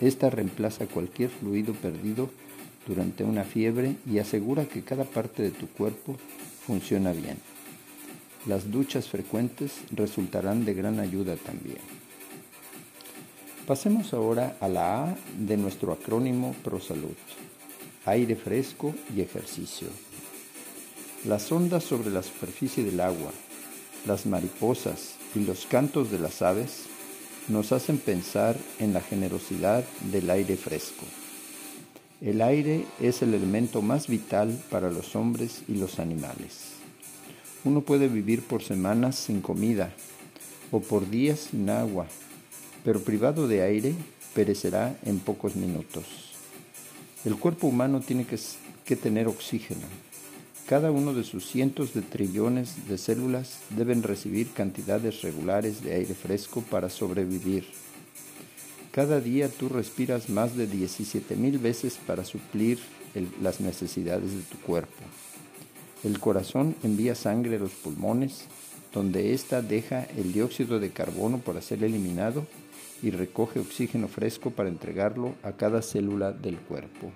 Esta 0.00 0.30
reemplaza 0.30 0.86
cualquier 0.86 1.28
fluido 1.28 1.74
perdido 1.74 2.30
durante 2.86 3.24
una 3.24 3.44
fiebre 3.44 3.96
y 4.10 4.18
asegura 4.18 4.64
que 4.64 4.82
cada 4.82 5.04
parte 5.04 5.42
de 5.42 5.50
tu 5.50 5.66
cuerpo 5.68 6.16
funciona 6.66 7.12
bien. 7.12 7.36
Las 8.46 8.70
duchas 8.70 9.08
frecuentes 9.08 9.72
resultarán 9.90 10.64
de 10.64 10.72
gran 10.72 10.98
ayuda 10.98 11.36
también. 11.36 11.99
Pasemos 13.66 14.14
ahora 14.14 14.56
a 14.60 14.68
la 14.68 15.04
A 15.04 15.16
de 15.38 15.56
nuestro 15.56 15.92
acrónimo 15.92 16.54
ProSalud. 16.64 17.14
Aire 18.06 18.34
fresco 18.34 18.94
y 19.14 19.20
ejercicio. 19.20 19.88
Las 21.24 21.52
ondas 21.52 21.84
sobre 21.84 22.10
la 22.10 22.22
superficie 22.22 22.82
del 22.82 23.00
agua, 23.00 23.30
las 24.06 24.26
mariposas 24.26 25.16
y 25.34 25.40
los 25.40 25.66
cantos 25.66 26.10
de 26.10 26.18
las 26.18 26.42
aves 26.42 26.86
nos 27.48 27.72
hacen 27.72 27.98
pensar 27.98 28.56
en 28.78 28.92
la 28.92 29.02
generosidad 29.02 29.84
del 30.10 30.30
aire 30.30 30.56
fresco. 30.56 31.04
El 32.20 32.42
aire 32.42 32.86
es 33.00 33.22
el 33.22 33.34
elemento 33.34 33.82
más 33.82 34.08
vital 34.08 34.58
para 34.70 34.90
los 34.90 35.14
hombres 35.14 35.62
y 35.68 35.74
los 35.74 35.98
animales. 35.98 36.72
Uno 37.64 37.82
puede 37.82 38.08
vivir 38.08 38.42
por 38.42 38.62
semanas 38.62 39.16
sin 39.16 39.42
comida 39.42 39.92
o 40.70 40.80
por 40.80 41.08
días 41.08 41.48
sin 41.50 41.68
agua, 41.68 42.06
pero 42.84 43.00
privado 43.00 43.48
de 43.48 43.62
aire 43.62 43.94
perecerá 44.34 44.98
en 45.04 45.18
pocos 45.18 45.56
minutos. 45.56 46.04
El 47.24 47.36
cuerpo 47.36 47.66
humano 47.66 48.00
tiene 48.00 48.24
que, 48.24 48.96
tener 48.96 49.28
oxígeno 49.28 49.86
cada 50.70 50.92
uno 50.92 51.14
de 51.14 51.24
sus 51.24 51.46
cientos 51.46 51.94
de 51.94 52.02
trillones 52.02 52.86
de 52.86 52.96
células 52.96 53.58
deben 53.70 54.04
recibir 54.04 54.52
cantidades 54.52 55.20
regulares 55.22 55.82
de 55.82 55.94
aire 55.94 56.14
fresco 56.14 56.62
para 56.62 56.88
sobrevivir. 56.88 57.64
Cada 58.92 59.20
día 59.20 59.48
tú 59.48 59.68
respiras 59.68 60.30
más 60.30 60.56
de 60.56 60.68
17 60.68 61.34
mil 61.34 61.58
veces 61.58 61.98
para 62.06 62.24
suplir 62.24 62.78
las 63.42 63.60
necesidades 63.60 64.30
de 64.30 64.42
tu 64.42 64.58
cuerpo. 64.58 65.02
El 66.04 66.20
corazón 66.20 66.76
envía 66.84 67.16
sangre 67.16 67.56
a 67.56 67.58
los 67.58 67.72
pulmones, 67.72 68.44
donde 68.94 69.34
ésta 69.34 69.62
deja 69.62 70.04
el 70.16 70.32
dióxido 70.32 70.78
de 70.78 70.90
carbono 70.90 71.38
para 71.38 71.62
ser 71.62 71.82
eliminado 71.82 72.46
y 73.02 73.10
recoge 73.10 73.60
oxígeno 73.60 74.08
fresco 74.08 74.50
para 74.50 74.68
entregarlo 74.68 75.34
a 75.42 75.52
cada 75.52 75.82
célula 75.82 76.32
del 76.32 76.58
cuerpo. 76.58 77.12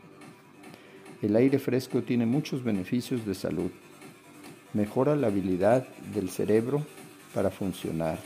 El 1.22 1.36
aire 1.36 1.58
fresco 1.58 2.02
tiene 2.02 2.26
muchos 2.26 2.62
beneficios 2.62 3.24
de 3.24 3.34
salud. 3.34 3.70
Mejora 4.72 5.16
la 5.16 5.28
habilidad 5.28 5.86
del 6.12 6.28
cerebro 6.28 6.84
para 7.32 7.50
funcionar. 7.50 8.18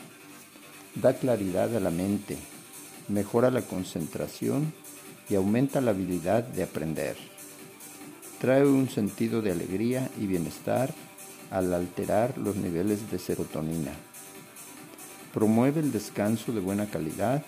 Da 0.94 1.14
claridad 1.14 1.76
a 1.76 1.80
la 1.80 1.90
mente. 1.90 2.36
Mejora 3.08 3.50
la 3.50 3.62
concentración 3.62 4.72
y 5.28 5.34
aumenta 5.34 5.80
la 5.80 5.92
habilidad 5.92 6.42
de 6.42 6.62
aprender. 6.62 7.16
Trae 8.40 8.64
un 8.64 8.88
sentido 8.88 9.42
de 9.42 9.52
alegría 9.52 10.10
y 10.18 10.26
bienestar 10.26 10.92
al 11.50 11.72
alterar 11.72 12.36
los 12.38 12.56
niveles 12.56 13.10
de 13.10 13.18
serotonina. 13.18 13.92
Promueve 15.32 15.80
el 15.80 15.92
descanso 15.92 16.52
de 16.52 16.60
buena 16.60 16.86
calidad 16.86 17.44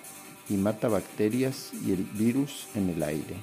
y 0.49 0.55
mata 0.55 0.89
bacterias 0.89 1.71
y 1.85 1.93
el 1.93 2.05
virus 2.05 2.67
en 2.75 2.91
el 2.91 3.03
aire. 3.03 3.37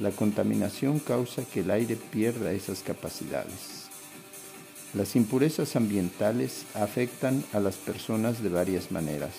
La 0.00 0.10
contaminación 0.10 0.98
causa 0.98 1.44
que 1.44 1.60
el 1.60 1.70
aire 1.70 1.96
pierda 1.96 2.52
esas 2.52 2.82
capacidades. 2.82 3.82
Las 4.94 5.16
impurezas 5.16 5.76
ambientales 5.76 6.66
afectan 6.74 7.44
a 7.52 7.60
las 7.60 7.76
personas 7.76 8.42
de 8.42 8.48
varias 8.48 8.90
maneras. 8.90 9.32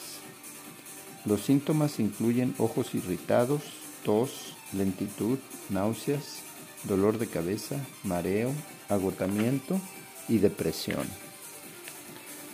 Los 1.26 1.42
síntomas 1.42 2.00
incluyen 2.00 2.56
ojos 2.58 2.96
irritados, 2.96 3.62
tos, 4.04 4.56
lentitud, 4.74 5.38
náuseas, 5.70 6.40
dolor 6.84 7.18
de 7.18 7.28
cabeza, 7.28 7.78
mareo, 8.04 8.52
agotamiento 8.90 9.80
y 10.28 10.40
depresión. 10.40 11.08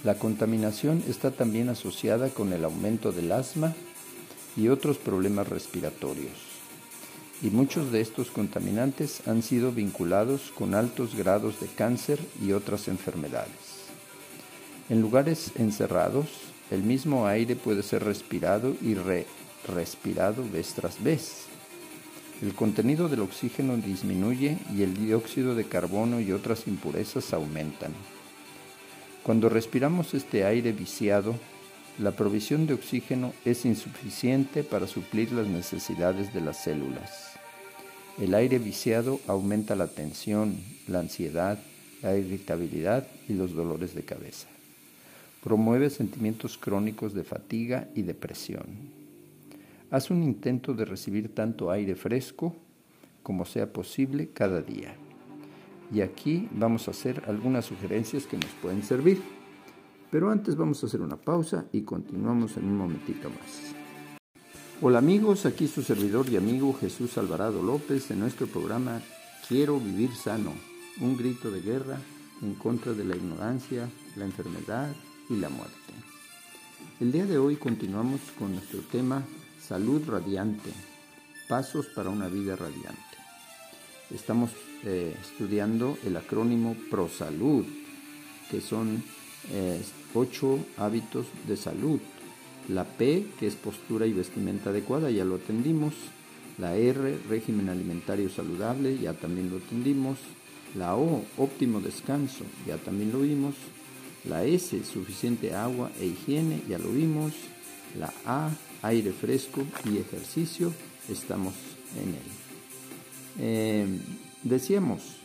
La 0.04 0.16
contaminación 0.16 1.04
está 1.08 1.32
también 1.32 1.70
asociada 1.70 2.30
con 2.30 2.54
el 2.54 2.64
aumento 2.64 3.12
del 3.12 3.32
asma 3.32 3.76
y 4.56 4.70
otros 4.70 4.98
problemas 4.98 5.48
respiratorios 5.50 6.50
y 7.42 7.50
muchos 7.50 7.92
de 7.92 8.02
estos 8.02 8.32
contaminantes 8.32 9.28
han 9.28 9.44
sido 9.44 9.72
vinculados 9.72 10.52
con 10.56 10.76
altos 10.76 11.16
grados 11.16 11.60
de 11.60 11.68
cáncer 11.68 12.20
y 12.42 12.52
otras 12.52 12.88
enfermedades. 12.88 13.88
En 14.90 15.02
lugares 15.02 15.52
encerrados, 15.56 16.28
el 16.72 16.84
mismo 16.84 17.28
aire 17.28 17.56
puede 17.56 17.84
ser 17.84 18.04
respirado 18.04 18.76
y 18.82 18.96
re 18.96 19.26
respirado 19.68 20.44
vez 20.52 20.74
tras 20.74 21.02
vez. 21.02 21.46
El 22.42 22.54
contenido 22.54 23.10
del 23.10 23.22
oxígeno 23.22 23.78
disminuye 23.78 24.58
y 24.76 24.84
el 24.84 24.96
dióxido 24.96 25.56
de 25.56 25.66
carbono 25.66 26.20
y 26.20 26.32
otras 26.32 26.68
impurezas 26.68 27.34
aumentan. 27.34 27.94
Cuando 29.24 29.50
respiramos 29.50 30.14
este 30.14 30.46
aire 30.46 30.72
viciado, 30.72 31.36
la 32.00 32.12
provisión 32.12 32.66
de 32.66 32.74
oxígeno 32.74 33.34
es 33.44 33.66
insuficiente 33.66 34.64
para 34.64 34.88
suplir 34.88 35.34
las 35.34 35.48
necesidades 35.48 36.34
de 36.34 36.42
las 36.42 36.64
células. 36.64 37.34
El 38.20 38.34
aire 38.34 38.60
viciado 38.60 39.20
aumenta 39.28 39.76
la 39.76 39.88
tensión, 39.88 40.56
la 40.88 41.00
ansiedad, 41.00 41.60
la 42.02 42.16
irritabilidad 42.18 43.08
y 43.28 43.34
los 43.34 43.54
dolores 43.54 43.94
de 43.94 44.04
cabeza. 44.04 44.48
Promueve 45.44 45.90
sentimientos 45.90 46.58
crónicos 46.58 47.14
de 47.14 47.24
fatiga 47.24 47.90
y 47.96 48.02
depresión. 48.04 48.66
Haz 49.92 50.10
un 50.10 50.24
intento 50.24 50.74
de 50.74 50.86
recibir 50.86 51.34
tanto 51.34 51.72
aire 51.72 51.96
fresco 51.96 52.56
como 53.24 53.46
sea 53.46 53.72
posible 53.72 54.30
cada 54.34 54.62
día. 54.62 54.96
Y 55.92 56.02
aquí 56.02 56.48
vamos 56.52 56.88
a 56.88 56.92
hacer 56.92 57.24
algunas 57.28 57.66
sugerencias 57.66 58.26
que 58.26 58.38
nos 58.38 58.52
pueden 58.62 58.84
servir. 58.84 59.22
Pero 60.12 60.32
antes 60.32 60.56
vamos 60.56 60.84
a 60.84 60.88
hacer 60.88 61.02
una 61.02 61.18
pausa 61.18 61.66
y 61.72 61.82
continuamos 61.82 62.58
en 62.58 62.66
un 62.66 62.78
momentito 62.78 63.30
más. 63.30 63.74
Hola 64.82 65.00
amigos, 65.00 65.46
aquí 65.46 65.68
su 65.68 65.82
servidor 65.82 66.30
y 66.30 66.38
amigo 66.38 66.74
Jesús 66.74 67.18
Alvarado 67.18 67.62
López 67.62 68.10
en 68.12 68.20
nuestro 68.20 68.48
programa 68.48 69.02
Quiero 69.48 69.80
vivir 69.80 70.16
sano, 70.16 70.54
un 71.02 71.18
grito 71.18 71.50
de 71.50 71.62
guerra 71.62 71.98
en 72.42 72.54
contra 72.54 72.94
de 72.94 73.04
la 73.04 73.16
ignorancia, 73.16 73.90
la 74.16 74.26
enfermedad 74.26 74.90
y 75.28 75.38
la 75.38 75.50
muerte. 75.50 75.74
El 77.00 77.12
día 77.12 77.26
de 77.26 77.38
hoy 77.38 77.56
continuamos 77.56 78.22
con 78.38 78.54
nuestro 78.54 78.82
tema 78.82 79.24
Salud 79.60 80.08
Radiante, 80.08 80.72
Pasos 81.48 81.88
para 81.88 82.10
una 82.10 82.28
vida 82.28 82.56
radiante. 82.56 83.18
Estamos 84.12 84.52
eh, 84.86 85.16
estudiando 85.22 85.98
el 86.06 86.16
acrónimo 86.16 86.76
ProSalud, 86.90 87.66
que 88.50 88.62
son 88.62 89.04
eh, 89.52 89.82
ocho 90.14 90.60
hábitos 90.78 91.26
de 91.48 91.58
salud. 91.58 92.00
La 92.70 92.84
P, 92.84 93.26
que 93.40 93.48
es 93.48 93.56
postura 93.56 94.06
y 94.06 94.14
vestimenta 94.14 94.70
adecuada, 94.70 95.10
ya 95.10 95.26
lo 95.26 95.36
atendimos. 95.36 95.94
La 96.58 96.76
R, 96.76 97.18
régimen 97.30 97.70
alimentario 97.70 98.30
saludable, 98.30 98.98
ya 98.98 99.14
también 99.14 99.50
lo 99.50 99.58
atendimos. 99.58 100.18
La 100.76 100.96
O, 100.96 101.24
óptimo 101.38 101.82
descanso, 101.82 102.44
ya 102.68 102.78
también 102.78 103.12
lo 103.12 103.22
vimos. 103.22 103.56
La 104.26 104.44
S, 104.44 104.84
suficiente 104.84 105.56
agua 105.56 105.92
e 106.00 106.06
higiene, 106.06 106.62
ya 106.70 106.78
lo 106.78 106.92
vimos. 106.92 107.34
La 107.98 108.14
A, 108.26 108.52
aire 108.84 109.12
fresco 109.12 109.66
y 109.86 109.98
ejercicio, 109.98 110.72
estamos 111.10 111.54
en 111.96 112.10
él. 112.10 112.50
Eh, 113.40 113.88
decíamos, 114.44 115.18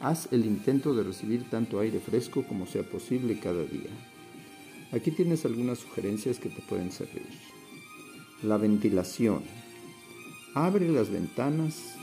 haz 0.00 0.28
el 0.32 0.44
intento 0.44 0.94
de 0.94 1.04
recibir 1.04 1.48
tanto 1.48 1.80
aire 1.80 2.00
fresco 2.00 2.42
como 2.42 2.66
sea 2.66 2.82
posible 2.82 3.38
cada 3.38 3.62
día. 3.62 3.90
Aquí 4.92 5.10
tienes 5.10 5.44
algunas 5.44 5.78
sugerencias 5.78 6.38
que 6.38 6.48
te 6.48 6.60
pueden 6.62 6.92
servir. 6.92 7.26
La 8.42 8.58
ventilación. 8.58 9.42
Abre 10.54 10.88
las 10.88 11.08
ventanas 11.08 11.94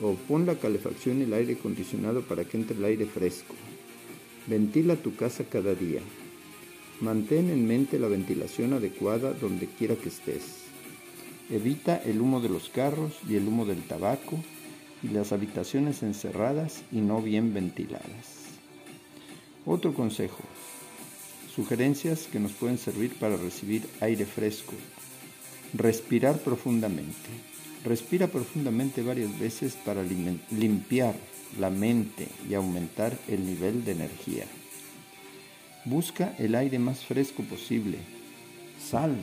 o 0.00 0.14
pon 0.14 0.46
la 0.46 0.56
calefacción 0.56 1.20
y 1.20 1.22
el 1.22 1.34
aire 1.34 1.54
acondicionado 1.54 2.22
para 2.22 2.44
que 2.44 2.56
entre 2.56 2.76
el 2.76 2.84
aire 2.84 3.06
fresco. 3.06 3.54
Ventila 4.48 4.96
tu 4.96 5.14
casa 5.14 5.44
cada 5.44 5.74
día. 5.74 6.00
Mantén 7.00 7.50
en 7.50 7.66
mente 7.66 7.98
la 7.98 8.08
ventilación 8.08 8.72
adecuada 8.72 9.32
donde 9.34 9.66
quiera 9.66 9.94
que 9.94 10.08
estés. 10.08 10.64
Evita 11.50 11.96
el 11.96 12.20
humo 12.20 12.40
de 12.40 12.48
los 12.48 12.68
carros 12.70 13.12
y 13.28 13.36
el 13.36 13.46
humo 13.46 13.66
del 13.66 13.82
tabaco 13.82 14.42
y 15.02 15.08
las 15.08 15.32
habitaciones 15.32 16.02
encerradas 16.02 16.82
y 16.92 17.00
no 17.00 17.20
bien 17.20 17.52
ventiladas. 17.54 18.42
Otro 19.66 19.94
consejo. 19.94 20.42
Sugerencias 21.54 22.28
que 22.30 22.40
nos 22.40 22.52
pueden 22.52 22.78
servir 22.78 23.14
para 23.18 23.36
recibir 23.36 23.86
aire 24.00 24.24
fresco. 24.24 24.74
Respirar 25.74 26.38
profundamente. 26.38 27.28
Respira 27.84 28.28
profundamente 28.28 29.02
varias 29.02 29.38
veces 29.38 29.74
para 29.74 30.02
limpiar 30.50 31.14
la 31.58 31.70
mente 31.70 32.28
y 32.48 32.54
aumentar 32.54 33.16
el 33.28 33.44
nivel 33.44 33.84
de 33.84 33.92
energía. 33.92 34.44
Busca 35.84 36.34
el 36.38 36.54
aire 36.54 36.78
más 36.78 37.04
fresco 37.04 37.42
posible. 37.42 37.98
Sal 38.80 39.16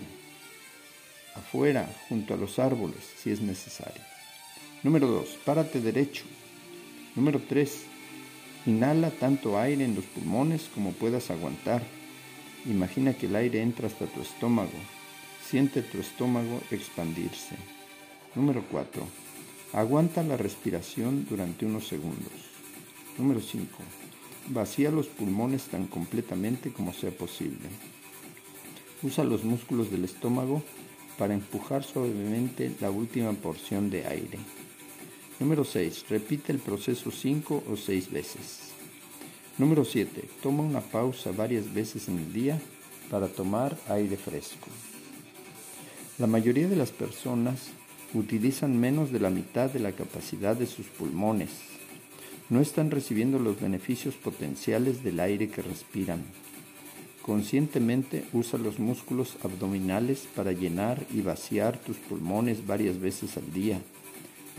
afuera, 1.35 1.89
junto 2.09 2.33
a 2.33 2.37
los 2.37 2.59
árboles, 2.59 2.99
si 3.17 3.31
es 3.31 3.41
necesario. 3.41 4.18
Número 4.81 5.07
2. 5.07 5.39
Párate 5.43 5.81
derecho. 5.81 6.23
Número 7.13 7.41
3. 7.49 7.83
Inhala 8.65 9.11
tanto 9.11 9.59
aire 9.59 9.83
en 9.83 9.93
los 9.93 10.05
pulmones 10.05 10.69
como 10.73 10.93
puedas 10.93 11.31
aguantar. 11.31 11.83
Imagina 12.65 13.13
que 13.13 13.25
el 13.25 13.35
aire 13.35 13.61
entra 13.61 13.87
hasta 13.87 14.05
tu 14.05 14.21
estómago. 14.21 14.79
Siente 15.45 15.81
tu 15.81 15.97
estómago 15.99 16.61
expandirse. 16.71 17.55
Número 18.35 18.63
4. 18.71 19.03
Aguanta 19.73 20.23
la 20.23 20.37
respiración 20.37 21.25
durante 21.29 21.65
unos 21.65 21.85
segundos. 21.85 22.31
Número 23.17 23.41
5. 23.41 23.67
Vacía 24.47 24.91
los 24.91 25.07
pulmones 25.07 25.63
tan 25.63 25.87
completamente 25.87 26.71
como 26.71 26.93
sea 26.93 27.11
posible. 27.11 27.67
Usa 29.03 29.25
los 29.25 29.43
músculos 29.43 29.91
del 29.91 30.05
estómago 30.05 30.63
para 31.17 31.33
empujar 31.33 31.83
suavemente 31.83 32.71
la 32.79 32.89
última 32.91 33.33
porción 33.33 33.89
de 33.89 34.07
aire. 34.07 34.39
Número 35.39 35.63
6. 35.63 36.05
Repite 36.09 36.51
el 36.51 36.59
proceso 36.59 37.11
5 37.11 37.63
o 37.71 37.77
6 37.77 38.11
veces. 38.11 38.71
Número 39.57 39.85
7. 39.85 40.25
Toma 40.43 40.63
una 40.63 40.81
pausa 40.81 41.31
varias 41.31 41.73
veces 41.73 42.09
en 42.09 42.17
el 42.17 42.33
día 42.33 42.59
para 43.09 43.27
tomar 43.27 43.77
aire 43.87 44.17
fresco. 44.17 44.67
La 46.17 46.27
mayoría 46.27 46.67
de 46.67 46.75
las 46.75 46.91
personas 46.91 47.69
utilizan 48.13 48.77
menos 48.77 49.13
de 49.13 49.21
la 49.21 49.29
mitad 49.29 49.69
de 49.69 49.79
la 49.79 49.93
capacidad 49.93 50.57
de 50.57 50.65
sus 50.65 50.87
pulmones. 50.87 51.51
No 52.49 52.59
están 52.59 52.91
recibiendo 52.91 53.39
los 53.39 53.61
beneficios 53.61 54.15
potenciales 54.15 55.03
del 55.03 55.21
aire 55.21 55.49
que 55.49 55.61
respiran. 55.61 56.25
Conscientemente 57.21 58.25
usa 58.33 58.59
los 58.59 58.79
músculos 58.79 59.37
abdominales 59.43 60.27
para 60.35 60.51
llenar 60.51 61.05
y 61.13 61.21
vaciar 61.21 61.77
tus 61.77 61.95
pulmones 61.95 62.67
varias 62.67 62.99
veces 62.99 63.37
al 63.37 63.53
día. 63.53 63.81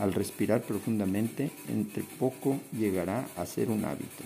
Al 0.01 0.13
respirar 0.13 0.63
profundamente, 0.63 1.51
entre 1.69 2.01
poco 2.01 2.59
llegará 2.75 3.27
a 3.37 3.45
ser 3.45 3.69
un 3.69 3.85
hábito. 3.85 4.23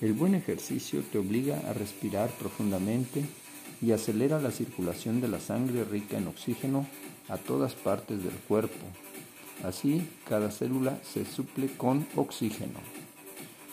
El 0.00 0.12
buen 0.12 0.36
ejercicio 0.36 1.02
te 1.10 1.18
obliga 1.18 1.58
a 1.68 1.72
respirar 1.72 2.30
profundamente 2.38 3.24
y 3.82 3.90
acelera 3.90 4.40
la 4.40 4.52
circulación 4.52 5.20
de 5.20 5.26
la 5.26 5.40
sangre 5.40 5.82
rica 5.82 6.18
en 6.18 6.28
oxígeno 6.28 6.86
a 7.28 7.36
todas 7.36 7.74
partes 7.74 8.22
del 8.22 8.34
cuerpo. 8.46 8.86
Así, 9.64 10.08
cada 10.28 10.52
célula 10.52 11.00
se 11.02 11.24
suple 11.24 11.66
con 11.76 12.06
oxígeno. 12.14 12.78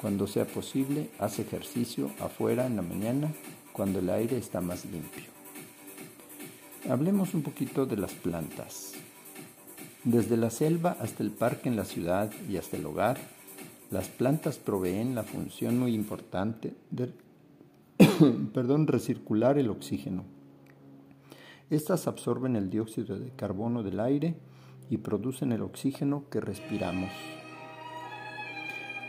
Cuando 0.02 0.26
sea 0.26 0.48
posible, 0.48 1.12
haz 1.20 1.38
ejercicio 1.38 2.10
afuera 2.20 2.66
en 2.66 2.76
la 2.76 2.82
mañana 2.82 3.32
cuando 3.72 4.00
el 4.00 4.10
aire 4.10 4.40
está 4.40 4.62
más 4.62 4.84
limpio. 4.86 5.26
Hablemos 6.90 7.36
un 7.36 7.44
poquito 7.44 7.86
de 7.86 7.98
las 7.98 8.14
plantas. 8.14 9.05
Desde 10.06 10.38
la 10.38 10.52
selva 10.52 10.96
hasta 11.02 11.24
el 11.24 11.32
parque 11.32 11.68
en 11.68 11.76
la 11.76 11.84
ciudad 11.84 12.32
y 12.48 12.58
hasta 12.58 12.78
el 12.78 12.86
hogar, 12.86 13.18
las 13.90 14.08
plantas 14.08 14.60
proveen 14.60 15.16
la 15.16 15.24
función 15.24 15.80
muy 15.80 15.96
importante 15.96 16.76
de 16.92 17.10
perdón, 18.54 18.86
recircular 18.86 19.58
el 19.58 19.72
oxígeno. 19.72 20.24
Estas 21.72 22.08
absorben 22.08 22.56
el 22.56 22.70
dióxido 22.70 23.18
de 23.18 23.32
carbono 23.32 23.82
del 23.82 24.00
aire 24.00 24.36
y 24.92 24.98
producen 24.98 25.52
el 25.52 25.64
oxígeno 25.64 26.26
que 26.30 26.40
respiramos. 26.40 27.10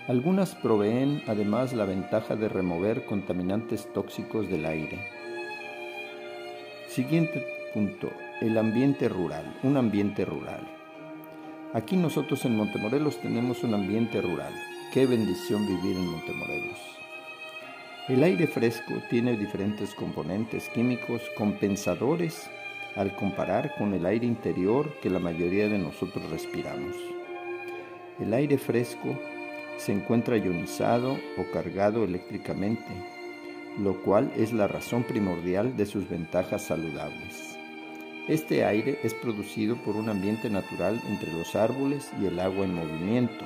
Algunas 0.09 0.55
proveen 0.55 1.23
además 1.27 1.75
la 1.75 1.85
ventaja 1.85 2.37
de 2.37 2.49
remover 2.49 3.05
contaminantes 3.05 3.93
tóxicos 3.93 4.49
del 4.49 4.65
aire. 4.65 4.99
Siguiente 6.89 7.45
punto, 7.75 8.09
el 8.41 8.57
ambiente 8.57 9.11
rural, 9.11 9.59
un 9.63 9.77
ambiente 9.77 10.25
rural. 10.25 10.76
Aquí 11.75 11.97
nosotros 11.97 12.45
en 12.45 12.57
Montemorelos 12.57 13.21
tenemos 13.21 13.65
un 13.65 13.75
ambiente 13.75 14.21
rural. 14.23 14.55
Qué 14.93 15.05
bendición 15.05 15.67
vivir 15.67 15.97
en 15.97 16.07
Montemorelos. 16.07 16.79
El 18.09 18.23
aire 18.23 18.47
fresco 18.47 18.95
tiene 19.11 19.37
diferentes 19.37 19.93
componentes 19.95 20.69
químicos 20.69 21.23
compensadores 21.37 22.49
al 22.95 23.17
comparar 23.17 23.75
con 23.77 23.95
el 23.95 24.07
aire 24.07 24.27
interior 24.27 24.95
que 25.03 25.11
la 25.11 25.19
mayoría 25.19 25.69
de 25.69 25.79
nosotros 25.79 26.31
respiramos. 26.31 26.95
El 28.21 28.33
aire 28.33 28.59
fresco 28.59 29.19
se 29.77 29.93
encuentra 29.93 30.37
ionizado 30.37 31.19
o 31.37 31.53
cargado 31.53 32.05
eléctricamente, 32.05 32.87
lo 33.79 34.01
cual 34.03 34.33
es 34.37 34.53
la 34.53 34.69
razón 34.69 35.03
primordial 35.03 35.77
de 35.77 35.85
sus 35.85 36.09
ventajas 36.09 36.63
saludables. 36.63 37.56
Este 38.29 38.65
aire 38.65 38.99
es 39.05 39.15
producido 39.15 39.77
por 39.77 39.95
un 39.95 40.09
ambiente 40.09 40.51
natural 40.51 41.01
entre 41.09 41.33
los 41.33 41.55
árboles 41.55 42.11
y 42.21 42.27
el 42.27 42.41
agua 42.41 42.65
en 42.65 42.75
movimiento, 42.75 43.45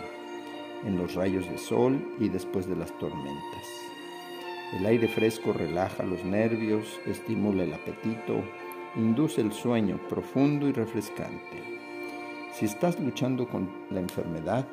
en 0.87 0.97
los 0.97 1.15
rayos 1.15 1.47
de 1.51 1.59
sol 1.59 2.03
y 2.19 2.31
después 2.31 2.67
de 2.67 2.77
las 2.77 2.91
tormentas. 2.99 3.67
El 4.73 4.87
aire 4.87 5.07
fresco 5.07 5.53
relaja 5.53 6.03
los 6.03 6.25
nervios, 6.25 6.99
estimula 7.05 7.65
el 7.65 7.75
apetito, 7.75 8.43
induce 8.97 9.43
el 9.43 9.53
sueño 9.53 10.01
profundo 10.09 10.67
y 10.67 10.73
refrescante. 10.73 11.63
Si 12.55 12.65
estás 12.65 12.99
luchando 12.99 13.47
con 13.47 13.69
la 13.91 14.01
enfermedad, 14.01 14.67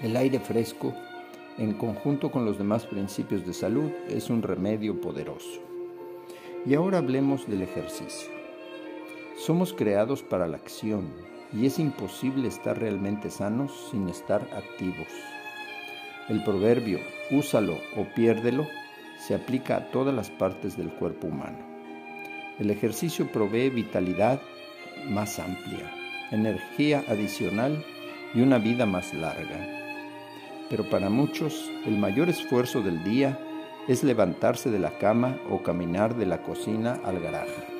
el 0.00 0.16
aire 0.16 0.40
fresco, 0.40 0.94
en 1.58 1.74
conjunto 1.74 2.30
con 2.30 2.46
los 2.46 2.56
demás 2.56 2.86
principios 2.86 3.44
de 3.44 3.52
salud, 3.52 3.90
es 4.08 4.30
un 4.30 4.40
remedio 4.40 4.98
poderoso. 4.98 5.60
Y 6.64 6.72
ahora 6.72 6.98
hablemos 6.98 7.46
del 7.46 7.60
ejercicio. 7.60 8.33
Somos 9.44 9.74
creados 9.74 10.22
para 10.22 10.46
la 10.46 10.56
acción 10.56 11.12
y 11.52 11.66
es 11.66 11.78
imposible 11.78 12.48
estar 12.48 12.78
realmente 12.78 13.28
sanos 13.28 13.88
sin 13.90 14.08
estar 14.08 14.40
activos. 14.56 15.08
El 16.30 16.42
proverbio 16.42 16.98
úsalo 17.30 17.76
o 17.94 18.06
piérdelo 18.14 18.66
se 19.18 19.34
aplica 19.34 19.76
a 19.76 19.90
todas 19.90 20.14
las 20.14 20.30
partes 20.30 20.78
del 20.78 20.88
cuerpo 20.94 21.26
humano. 21.26 21.58
El 22.58 22.70
ejercicio 22.70 23.30
provee 23.30 23.68
vitalidad 23.68 24.40
más 25.10 25.38
amplia, 25.38 25.92
energía 26.30 27.04
adicional 27.06 27.84
y 28.32 28.40
una 28.40 28.56
vida 28.56 28.86
más 28.86 29.12
larga. 29.12 29.68
Pero 30.70 30.88
para 30.88 31.10
muchos 31.10 31.70
el 31.84 31.98
mayor 31.98 32.30
esfuerzo 32.30 32.80
del 32.80 33.04
día 33.04 33.38
es 33.88 34.04
levantarse 34.04 34.70
de 34.70 34.78
la 34.78 34.96
cama 34.96 35.36
o 35.50 35.62
caminar 35.62 36.16
de 36.16 36.24
la 36.24 36.40
cocina 36.40 36.98
al 37.04 37.20
garaje. 37.20 37.73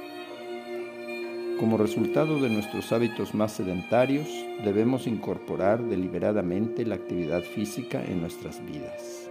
Como 1.59 1.77
resultado 1.77 2.40
de 2.40 2.51
nuestros 2.51 2.90
hábitos 2.90 3.33
más 3.33 3.53
sedentarios, 3.53 4.27
debemos 4.64 5.07
incorporar 5.07 5.85
deliberadamente 5.85 6.85
la 6.85 6.97
actividad 6.97 7.43
física 7.43 8.05
en 8.05 8.21
nuestras 8.21 8.61
vidas. 8.67 9.31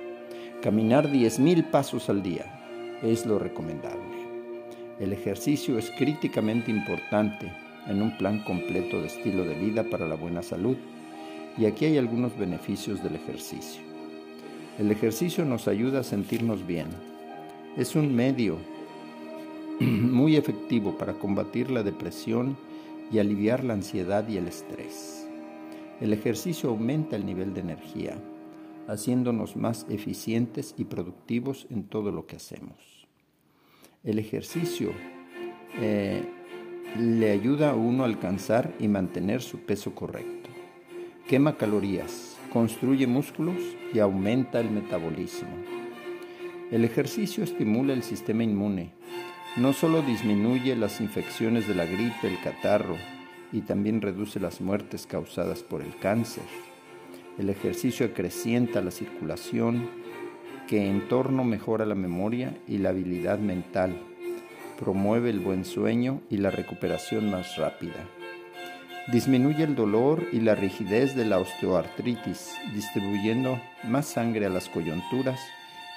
Caminar 0.62 1.12
10.000 1.12 1.70
pasos 1.70 2.10
al 2.10 2.24
día 2.24 3.00
es 3.04 3.26
lo 3.26 3.40
recomendable. 3.40 4.24
El 5.02 5.12
ejercicio 5.12 5.78
es 5.78 5.92
críticamente 5.98 6.72
importante 6.72 7.52
en 7.88 8.02
un 8.02 8.18
plan 8.18 8.42
completo 8.46 9.02
de 9.02 9.08
estilo 9.08 9.44
de 9.44 9.56
vida 9.56 9.84
para 9.84 10.08
la 10.08 10.16
buena 10.16 10.42
salud 10.42 10.78
y 11.58 11.66
aquí 11.66 11.84
hay 11.84 11.98
algunos 11.98 12.38
beneficios 12.38 13.04
del 13.04 13.16
ejercicio. 13.16 13.82
El 14.80 14.90
ejercicio 14.92 15.44
nos 15.44 15.68
ayuda 15.68 16.00
a 16.00 16.04
sentirnos 16.04 16.66
bien. 16.66 16.88
Es 17.76 17.98
un 17.98 18.16
medio 18.16 18.58
muy 19.80 20.36
efectivo 20.36 20.98
para 20.98 21.14
combatir 21.14 21.72
la 21.72 21.84
depresión 21.84 22.58
y 23.12 23.20
aliviar 23.20 23.64
la 23.64 23.74
ansiedad 23.74 24.28
y 24.28 24.38
el 24.38 24.48
estrés. 24.48 25.28
El 26.02 26.14
ejercicio 26.14 26.70
aumenta 26.70 27.16
el 27.16 27.26
nivel 27.26 27.54
de 27.54 27.62
energía, 27.62 28.18
haciéndonos 28.88 29.56
más 29.56 29.86
eficientes 29.90 30.76
y 30.78 30.86
productivos 30.86 31.68
en 31.70 31.84
todo 31.84 32.12
lo 32.12 32.26
que 32.26 32.36
hacemos. 32.36 33.08
El 34.04 34.20
ejercicio 34.20 34.92
eh, 35.80 36.24
le 37.00 37.32
ayuda 37.32 37.72
a 37.72 37.76
uno 37.76 38.04
a 38.04 38.08
alcanzar 38.08 38.74
y 38.80 38.88
mantener 38.88 39.42
su 39.42 39.60
peso 39.60 39.96
correcto. 39.96 40.50
Quema 41.28 41.58
calorías, 41.58 42.38
construye 42.52 43.08
músculos 43.08 43.56
y 43.94 44.00
aumenta 44.00 44.60
el 44.60 44.70
metabolismo. 44.70 45.50
El 46.70 46.84
ejercicio 46.84 47.44
estimula 47.44 47.94
el 47.94 48.04
sistema 48.04 48.44
inmune, 48.44 48.92
no 49.56 49.72
solo 49.72 50.02
disminuye 50.02 50.76
las 50.76 51.00
infecciones 51.00 51.68
de 51.68 51.76
la 51.76 51.86
gripe, 51.86 52.28
el 52.28 52.40
catarro, 52.42 52.98
y 53.52 53.62
también 53.62 54.02
reduce 54.02 54.40
las 54.40 54.62
muertes 54.62 55.06
causadas 55.06 55.62
por 55.62 55.84
el 55.84 55.96
cáncer. 55.98 56.44
El 57.38 57.52
ejercicio 57.52 58.08
acrecienta 58.08 58.82
la 58.82 58.90
circulación, 58.90 59.90
que 60.68 60.88
en 60.88 61.08
torno 61.08 61.44
mejora 61.44 61.86
la 61.86 61.94
memoria 61.94 62.58
y 62.68 62.80
la 62.80 62.90
habilidad 62.90 63.38
mental, 63.38 63.96
promueve 64.80 65.30
el 65.30 65.40
buen 65.40 65.66
sueño 65.66 66.22
y 66.32 66.38
la 66.38 66.50
recuperación 66.50 67.30
más 67.30 67.58
rápida. 67.58 68.08
Disminuye 69.12 69.64
el 69.66 69.76
dolor 69.76 70.26
y 70.32 70.40
la 70.40 70.56
rigidez 70.56 71.16
de 71.16 71.26
la 71.26 71.38
osteoartritis, 71.38 72.56
distribuyendo 72.74 73.62
más 73.84 74.08
sangre 74.08 74.48
a 74.48 74.50
las 74.50 74.68
coyunturas 74.70 75.40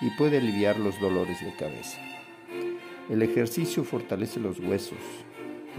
y 0.03 0.11
puede 0.19 0.39
aliviar 0.39 0.79
los 0.79 1.01
dolores 1.01 1.41
de 1.43 1.55
cabeza. 1.55 2.16
El 3.09 3.23
ejercicio 3.23 3.85
fortalece 3.85 4.41
los 4.41 4.59
huesos, 4.59 4.99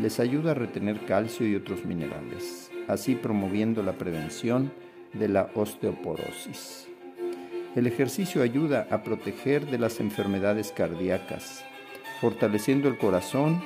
les 0.02 0.20
ayuda 0.22 0.52
a 0.52 0.54
retener 0.54 1.06
calcio 1.06 1.46
y 1.46 1.56
otros 1.56 1.84
minerales, 1.84 2.72
así 2.88 3.16
promoviendo 3.16 3.84
la 3.84 3.98
prevención 3.98 4.72
de 5.12 5.28
la 5.28 5.52
osteoporosis. 5.54 6.88
El 7.76 7.86
ejercicio 7.86 8.42
ayuda 8.42 8.88
a 8.90 9.04
proteger 9.04 9.66
de 9.66 9.78
las 9.78 10.00
enfermedades 10.00 10.72
cardíacas, 10.72 11.66
fortaleciendo 12.22 12.88
el 12.88 12.98
corazón 12.98 13.62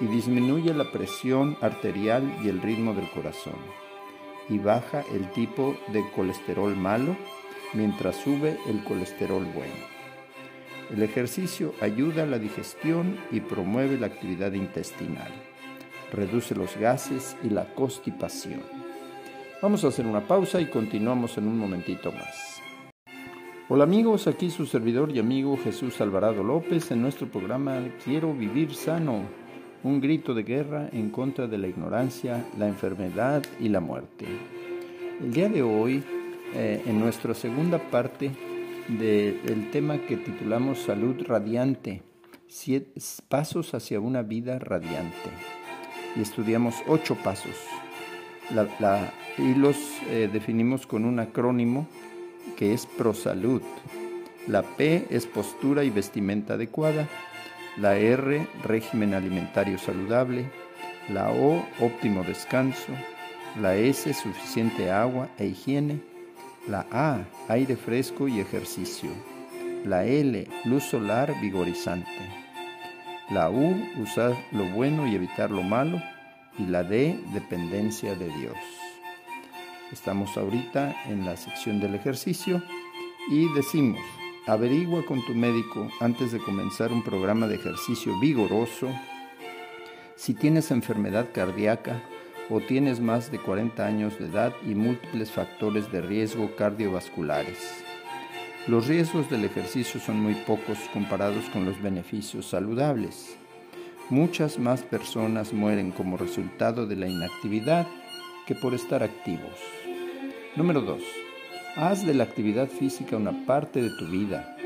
y 0.00 0.06
disminuye 0.06 0.72
la 0.72 0.92
presión 0.92 1.56
arterial 1.60 2.22
y 2.44 2.48
el 2.48 2.62
ritmo 2.62 2.94
del 2.94 3.10
corazón, 3.10 3.58
y 4.48 4.58
baja 4.58 5.02
el 5.12 5.28
tipo 5.32 5.76
de 5.92 6.04
colesterol 6.14 6.76
malo 6.76 7.16
mientras 7.74 8.14
sube 8.16 8.56
el 8.68 8.84
colesterol 8.84 9.44
bueno. 9.52 9.99
El 10.92 11.04
ejercicio 11.04 11.72
ayuda 11.80 12.24
a 12.24 12.26
la 12.26 12.40
digestión 12.40 13.16
y 13.30 13.38
promueve 13.38 13.96
la 13.96 14.08
actividad 14.08 14.52
intestinal. 14.54 15.30
Reduce 16.12 16.56
los 16.56 16.76
gases 16.76 17.36
y 17.44 17.50
la 17.50 17.72
constipación. 17.74 18.60
Vamos 19.62 19.84
a 19.84 19.88
hacer 19.88 20.04
una 20.04 20.26
pausa 20.26 20.60
y 20.60 20.66
continuamos 20.66 21.38
en 21.38 21.46
un 21.46 21.58
momentito 21.58 22.10
más. 22.10 22.60
Hola 23.68 23.84
amigos, 23.84 24.26
aquí 24.26 24.50
su 24.50 24.66
servidor 24.66 25.12
y 25.14 25.20
amigo 25.20 25.56
Jesús 25.62 26.00
Alvarado 26.00 26.42
López 26.42 26.90
en 26.90 27.02
nuestro 27.02 27.28
programa 27.28 27.80
Quiero 28.04 28.34
vivir 28.34 28.74
sano, 28.74 29.22
un 29.84 30.00
grito 30.00 30.34
de 30.34 30.42
guerra 30.42 30.88
en 30.92 31.10
contra 31.10 31.46
de 31.46 31.58
la 31.58 31.68
ignorancia, 31.68 32.44
la 32.58 32.66
enfermedad 32.66 33.44
y 33.60 33.68
la 33.68 33.78
muerte. 33.78 34.26
El 35.20 35.32
día 35.32 35.48
de 35.48 35.62
hoy, 35.62 36.02
eh, 36.52 36.82
en 36.84 36.98
nuestra 36.98 37.32
segunda 37.32 37.78
parte, 37.78 38.32
del 38.98 39.70
tema 39.70 39.98
que 39.98 40.16
titulamos 40.16 40.80
Salud 40.80 41.16
Radiante, 41.24 42.02
siete 42.48 43.00
pasos 43.28 43.72
hacia 43.74 44.00
una 44.00 44.22
vida 44.22 44.58
radiante. 44.58 45.30
Y 46.16 46.22
estudiamos 46.22 46.74
ocho 46.88 47.14
pasos. 47.14 47.54
y 49.38 49.54
los 49.54 49.76
eh, 50.08 50.28
definimos 50.32 50.86
con 50.86 51.04
un 51.04 51.20
acrónimo 51.20 51.86
que 52.56 52.72
es 52.72 52.86
ProSalud. 52.86 53.62
La 54.48 54.62
P 54.62 55.06
es 55.10 55.26
postura 55.26 55.84
y 55.84 55.90
vestimenta 55.90 56.54
adecuada. 56.54 57.08
La 57.76 57.96
R, 57.96 58.46
régimen 58.64 59.14
alimentario 59.14 59.78
saludable. 59.78 60.50
La 61.08 61.30
O, 61.30 61.64
óptimo 61.80 62.24
descanso. 62.24 62.92
La 63.60 63.76
S, 63.76 64.12
suficiente 64.14 64.90
agua 64.90 65.28
e 65.38 65.46
higiene. 65.46 66.09
La 66.68 66.86
A, 66.92 67.24
aire 67.48 67.74
fresco 67.74 68.28
y 68.28 68.38
ejercicio. 68.38 69.08
La 69.84 70.04
L, 70.04 70.46
luz 70.66 70.84
solar 70.84 71.34
vigorizante. 71.40 72.06
La 73.30 73.50
U, 73.50 73.74
usar 73.96 74.36
lo 74.52 74.66
bueno 74.66 75.06
y 75.06 75.14
evitar 75.14 75.50
lo 75.50 75.62
malo. 75.62 76.02
Y 76.58 76.66
la 76.66 76.84
D, 76.84 77.18
dependencia 77.32 78.14
de 78.14 78.28
Dios. 78.28 78.56
Estamos 79.90 80.36
ahorita 80.36 80.94
en 81.06 81.24
la 81.24 81.36
sección 81.38 81.80
del 81.80 81.94
ejercicio 81.94 82.62
y 83.30 83.50
decimos, 83.54 84.00
averigua 84.46 85.04
con 85.06 85.24
tu 85.24 85.34
médico 85.34 85.88
antes 86.00 86.30
de 86.30 86.40
comenzar 86.40 86.92
un 86.92 87.02
programa 87.02 87.46
de 87.48 87.54
ejercicio 87.54 88.18
vigoroso 88.20 88.88
si 90.14 90.34
tienes 90.34 90.70
enfermedad 90.70 91.28
cardíaca 91.32 92.02
o 92.50 92.60
tienes 92.60 93.00
más 93.00 93.30
de 93.30 93.38
40 93.38 93.86
años 93.86 94.18
de 94.18 94.26
edad 94.26 94.52
y 94.66 94.74
múltiples 94.74 95.30
factores 95.30 95.90
de 95.92 96.00
riesgo 96.00 96.54
cardiovasculares. 96.56 97.84
Los 98.66 98.88
riesgos 98.88 99.30
del 99.30 99.44
ejercicio 99.44 100.00
son 100.00 100.20
muy 100.20 100.34
pocos 100.34 100.78
comparados 100.92 101.44
con 101.52 101.64
los 101.64 101.80
beneficios 101.80 102.46
saludables. 102.46 103.36
Muchas 104.10 104.58
más 104.58 104.82
personas 104.82 105.52
mueren 105.52 105.92
como 105.92 106.16
resultado 106.16 106.86
de 106.86 106.96
la 106.96 107.06
inactividad 107.06 107.86
que 108.46 108.56
por 108.56 108.74
estar 108.74 109.04
activos. 109.04 109.56
Número 110.56 110.80
2. 110.80 111.00
Haz 111.76 112.04
de 112.04 112.14
la 112.14 112.24
actividad 112.24 112.66
física 112.66 113.16
una 113.16 113.46
parte 113.46 113.80
de 113.80 113.90
tu 113.96 114.06
vida. 114.06 114.56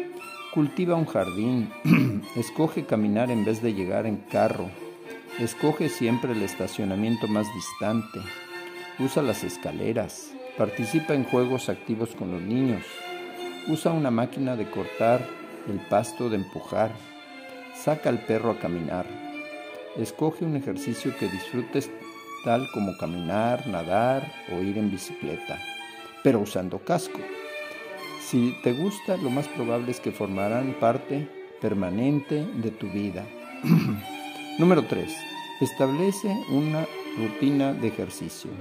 Cultiva 0.54 0.96
un 0.96 1.04
jardín. 1.04 1.70
Escoge 2.36 2.86
caminar 2.86 3.30
en 3.30 3.44
vez 3.44 3.60
de 3.60 3.74
llegar 3.74 4.06
en 4.06 4.16
carro 4.16 4.70
Escoge 5.40 5.88
siempre 5.88 6.30
el 6.30 6.42
estacionamiento 6.42 7.26
más 7.26 7.52
distante. 7.52 8.20
Usa 9.00 9.20
las 9.20 9.42
escaleras. 9.42 10.32
Participa 10.56 11.12
en 11.12 11.24
juegos 11.24 11.68
activos 11.68 12.14
con 12.14 12.30
los 12.30 12.40
niños. 12.40 12.84
Usa 13.66 13.90
una 13.90 14.12
máquina 14.12 14.54
de 14.54 14.70
cortar 14.70 15.26
el 15.68 15.80
pasto 15.88 16.30
de 16.30 16.36
empujar. 16.36 16.92
Saca 17.74 18.10
al 18.10 18.20
perro 18.20 18.52
a 18.52 18.60
caminar. 18.60 19.06
Escoge 19.96 20.44
un 20.44 20.54
ejercicio 20.54 21.12
que 21.18 21.28
disfrutes 21.28 21.90
tal 22.44 22.70
como 22.72 22.96
caminar, 22.96 23.66
nadar 23.66 24.32
o 24.52 24.62
ir 24.62 24.78
en 24.78 24.92
bicicleta, 24.92 25.58
pero 26.22 26.38
usando 26.38 26.78
casco. 26.78 27.18
Si 28.20 28.54
te 28.62 28.72
gusta, 28.72 29.16
lo 29.16 29.30
más 29.30 29.48
probable 29.48 29.90
es 29.90 29.98
que 29.98 30.12
formarán 30.12 30.74
parte 30.78 31.28
permanente 31.60 32.46
de 32.54 32.70
tu 32.70 32.88
vida. 32.88 33.26
Número 34.56 34.84
3. 34.84 35.12
Establece 35.60 36.28
una 36.48 36.86
rutina 37.18 37.72
de 37.72 37.88
ejercicio. 37.88 38.52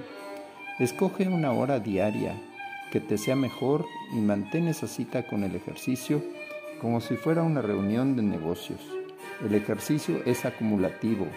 Escoge 0.79 1.27
una 1.27 1.51
hora 1.51 1.79
diaria 1.79 2.33
que 2.91 2.99
te 2.99 3.19
sea 3.19 3.35
mejor 3.35 3.85
y 4.11 4.15
mantén 4.15 4.67
esa 4.67 4.87
cita 4.87 5.27
con 5.27 5.43
el 5.43 5.55
ejercicio 5.55 6.23
como 6.81 6.99
si 6.99 7.15
fuera 7.15 7.43
una 7.43 7.61
reunión 7.61 8.15
de 8.15 8.23
negocios. 8.23 8.79
El 9.45 9.53
ejercicio 9.53 10.19
es 10.25 10.45
acumulativo. 10.45 11.27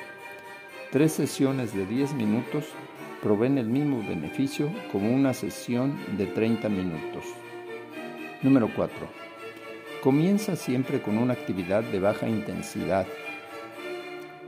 Tres 0.91 1.13
sesiones 1.13 1.75
de 1.75 1.85
10 1.85 2.15
minutos 2.15 2.65
proveen 3.23 3.59
el 3.59 3.67
mismo 3.67 3.99
beneficio 4.09 4.71
como 4.91 5.15
una 5.15 5.35
sesión 5.35 5.99
de 6.17 6.25
30 6.29 6.71
minutos. 6.71 7.25
Número 8.41 8.71
4. 8.75 8.97
Comienza 10.03 10.57
siempre 10.57 11.03
con 11.03 11.19
una 11.19 11.35
actividad 11.35 11.85
de 11.85 12.01
baja 12.01 12.27
intensidad 12.27 13.07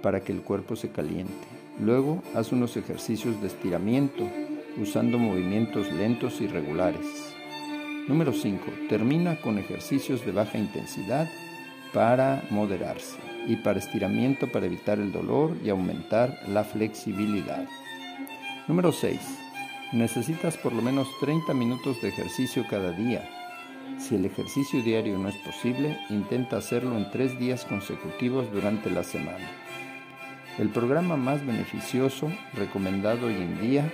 para 0.02 0.20
que 0.20 0.32
el 0.32 0.42
cuerpo 0.42 0.76
se 0.76 0.90
caliente. 0.90 1.32
Luego 1.80 2.22
haz 2.34 2.52
unos 2.52 2.76
ejercicios 2.76 3.40
de 3.40 3.48
estiramiento 3.48 4.28
usando 4.80 5.18
movimientos 5.18 5.92
lentos 5.92 6.40
y 6.40 6.46
regulares. 6.46 7.34
Número 8.08 8.32
5. 8.32 8.64
Termina 8.88 9.40
con 9.40 9.58
ejercicios 9.58 10.24
de 10.24 10.32
baja 10.32 10.58
intensidad 10.58 11.28
para 11.92 12.44
moderarse 12.50 13.16
y 13.46 13.56
para 13.56 13.78
estiramiento 13.78 14.50
para 14.50 14.66
evitar 14.66 14.98
el 14.98 15.12
dolor 15.12 15.56
y 15.64 15.70
aumentar 15.70 16.38
la 16.48 16.64
flexibilidad. 16.64 17.66
Número 18.66 18.92
6. 18.92 19.18
Necesitas 19.92 20.56
por 20.56 20.72
lo 20.72 20.82
menos 20.82 21.08
30 21.20 21.54
minutos 21.54 22.00
de 22.02 22.08
ejercicio 22.08 22.66
cada 22.68 22.92
día. 22.92 23.28
Si 23.98 24.14
el 24.14 24.24
ejercicio 24.24 24.82
diario 24.82 25.18
no 25.18 25.28
es 25.28 25.37
posible, 25.37 25.98
intenta 26.11 26.58
hacerlo 26.58 26.96
en 26.96 27.11
tres 27.11 27.38
días 27.38 27.64
consecutivos 27.64 28.50
durante 28.52 28.90
la 28.90 29.02
semana. 29.02 29.48
El 30.59 30.71
programa 30.71 31.16
más 31.16 31.47
beneficioso 31.47 32.33
recomendado 32.53 33.29
hoy 33.29 33.35
en 33.35 33.61
día 33.61 33.92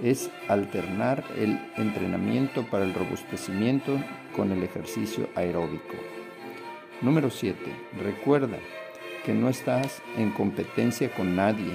es 0.00 0.30
alternar 0.46 1.24
el 1.36 1.58
entrenamiento 1.76 2.64
para 2.70 2.84
el 2.84 2.94
robustecimiento 2.94 3.98
con 4.36 4.52
el 4.52 4.62
ejercicio 4.62 5.28
aeróbico. 5.34 5.94
Número 7.02 7.30
7. 7.30 7.58
Recuerda 8.00 8.58
que 9.24 9.34
no 9.34 9.48
estás 9.48 10.02
en 10.16 10.30
competencia 10.30 11.12
con 11.12 11.34
nadie. 11.34 11.72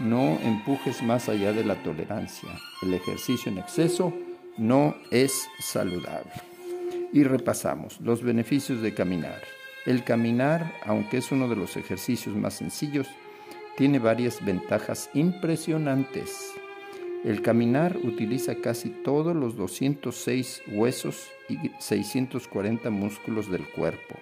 No 0.00 0.40
empujes 0.42 1.00
más 1.04 1.28
allá 1.28 1.52
de 1.52 1.64
la 1.64 1.76
tolerancia. 1.76 2.48
El 2.82 2.92
ejercicio 2.92 3.52
en 3.52 3.58
exceso 3.58 4.12
no 4.58 4.96
es 5.12 5.48
saludable. 5.60 6.32
Y 7.12 7.22
repasamos 7.22 8.00
los 8.00 8.20
beneficios 8.24 8.82
de 8.82 8.94
caminar. 8.94 9.40
El 9.86 10.02
caminar, 10.02 10.74
aunque 10.84 11.18
es 11.18 11.30
uno 11.30 11.48
de 11.48 11.56
los 11.56 11.76
ejercicios 11.76 12.34
más 12.34 12.54
sencillos, 12.54 13.06
tiene 13.80 13.98
varias 13.98 14.44
ventajas 14.44 15.08
impresionantes. 15.14 16.52
El 17.24 17.40
caminar 17.40 17.96
utiliza 17.96 18.56
casi 18.56 18.90
todos 18.90 19.34
los 19.34 19.56
206 19.56 20.64
huesos 20.72 21.28
y 21.48 21.56
640 21.78 22.90
músculos 22.90 23.50
del 23.50 23.66
cuerpo. 23.66 24.16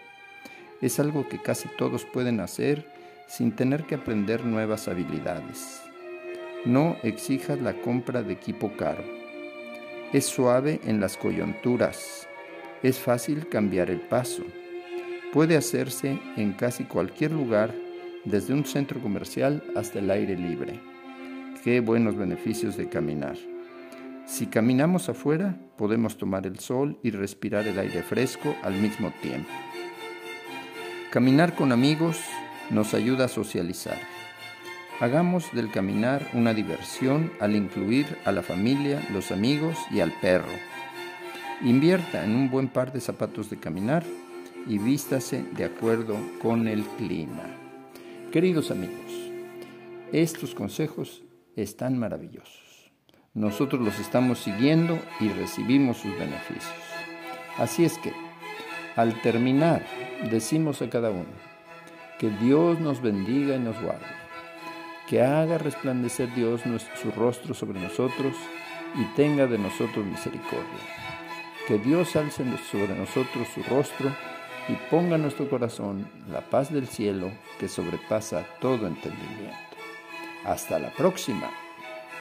Es 0.80 1.00
algo 1.00 1.28
que 1.28 1.42
casi 1.42 1.68
todos 1.76 2.04
pueden 2.04 2.38
hacer 2.38 2.88
sin 3.26 3.50
tener 3.50 3.82
que 3.82 3.96
aprender 3.96 4.44
nuevas 4.44 4.86
habilidades. 4.86 5.82
No 6.64 6.96
exijas 7.02 7.60
la 7.60 7.74
compra 7.80 8.22
de 8.22 8.34
equipo 8.34 8.76
caro. 8.76 9.02
Es 10.12 10.26
suave 10.26 10.80
en 10.84 11.00
las 11.00 11.16
coyunturas. 11.16 12.28
Es 12.84 13.00
fácil 13.00 13.48
cambiar 13.48 13.90
el 13.90 14.02
paso. 14.02 14.44
Puede 15.32 15.56
hacerse 15.56 16.16
en 16.36 16.52
casi 16.52 16.84
cualquier 16.84 17.32
lugar, 17.32 17.74
desde 18.28 18.52
un 18.52 18.64
centro 18.64 19.00
comercial 19.00 19.62
hasta 19.74 19.98
el 19.98 20.10
aire 20.10 20.36
libre. 20.36 20.80
Qué 21.64 21.80
buenos 21.80 22.16
beneficios 22.16 22.76
de 22.76 22.88
caminar. 22.88 23.36
Si 24.26 24.46
caminamos 24.46 25.08
afuera, 25.08 25.58
podemos 25.78 26.18
tomar 26.18 26.46
el 26.46 26.58
sol 26.58 26.98
y 27.02 27.10
respirar 27.10 27.66
el 27.66 27.78
aire 27.78 28.02
fresco 28.02 28.54
al 28.62 28.74
mismo 28.74 29.10
tiempo. 29.22 29.48
Caminar 31.10 31.54
con 31.54 31.72
amigos 31.72 32.20
nos 32.70 32.92
ayuda 32.92 33.24
a 33.24 33.28
socializar. 33.28 33.98
Hagamos 35.00 35.50
del 35.52 35.70
caminar 35.70 36.28
una 36.34 36.52
diversión 36.52 37.32
al 37.40 37.56
incluir 37.56 38.18
a 38.26 38.32
la 38.32 38.42
familia, 38.42 39.00
los 39.12 39.30
amigos 39.30 39.78
y 39.90 40.00
al 40.00 40.12
perro. 40.20 40.52
Invierta 41.62 42.24
en 42.24 42.34
un 42.34 42.50
buen 42.50 42.68
par 42.68 42.92
de 42.92 43.00
zapatos 43.00 43.48
de 43.48 43.56
caminar 43.56 44.04
y 44.66 44.76
vístase 44.76 45.44
de 45.56 45.64
acuerdo 45.64 46.16
con 46.42 46.68
el 46.68 46.82
clima. 46.98 47.67
Queridos 48.32 48.70
amigos, 48.70 49.10
estos 50.12 50.54
consejos 50.54 51.22
están 51.56 51.98
maravillosos. 51.98 52.92
Nosotros 53.32 53.80
los 53.80 53.98
estamos 53.98 54.38
siguiendo 54.40 54.98
y 55.18 55.30
recibimos 55.30 55.96
sus 55.96 56.12
beneficios. 56.18 56.74
Así 57.56 57.86
es 57.86 57.96
que, 57.96 58.12
al 58.96 59.18
terminar, 59.22 59.82
decimos 60.30 60.82
a 60.82 60.90
cada 60.90 61.10
uno, 61.10 61.32
que 62.18 62.28
Dios 62.28 62.78
nos 62.80 63.00
bendiga 63.00 63.56
y 63.56 63.60
nos 63.60 63.80
guarde, 63.80 64.04
que 65.08 65.22
haga 65.22 65.56
resplandecer 65.56 66.28
Dios 66.34 66.60
su 67.00 67.10
rostro 67.12 67.54
sobre 67.54 67.80
nosotros 67.80 68.36
y 68.94 69.04
tenga 69.16 69.46
de 69.46 69.56
nosotros 69.56 70.04
misericordia. 70.04 70.84
Que 71.66 71.78
Dios 71.78 72.14
alce 72.14 72.44
sobre 72.70 72.94
nosotros 72.94 73.48
su 73.54 73.62
rostro 73.62 74.14
y 74.68 74.74
ponga 74.90 75.16
en 75.16 75.22
nuestro 75.22 75.48
corazón 75.48 76.08
la 76.30 76.40
paz 76.42 76.72
del 76.72 76.86
cielo 76.86 77.30
que 77.58 77.68
sobrepasa 77.68 78.44
todo 78.60 78.86
entendimiento. 78.86 79.56
Hasta 80.44 80.78
la 80.78 80.90
próxima. 80.90 81.50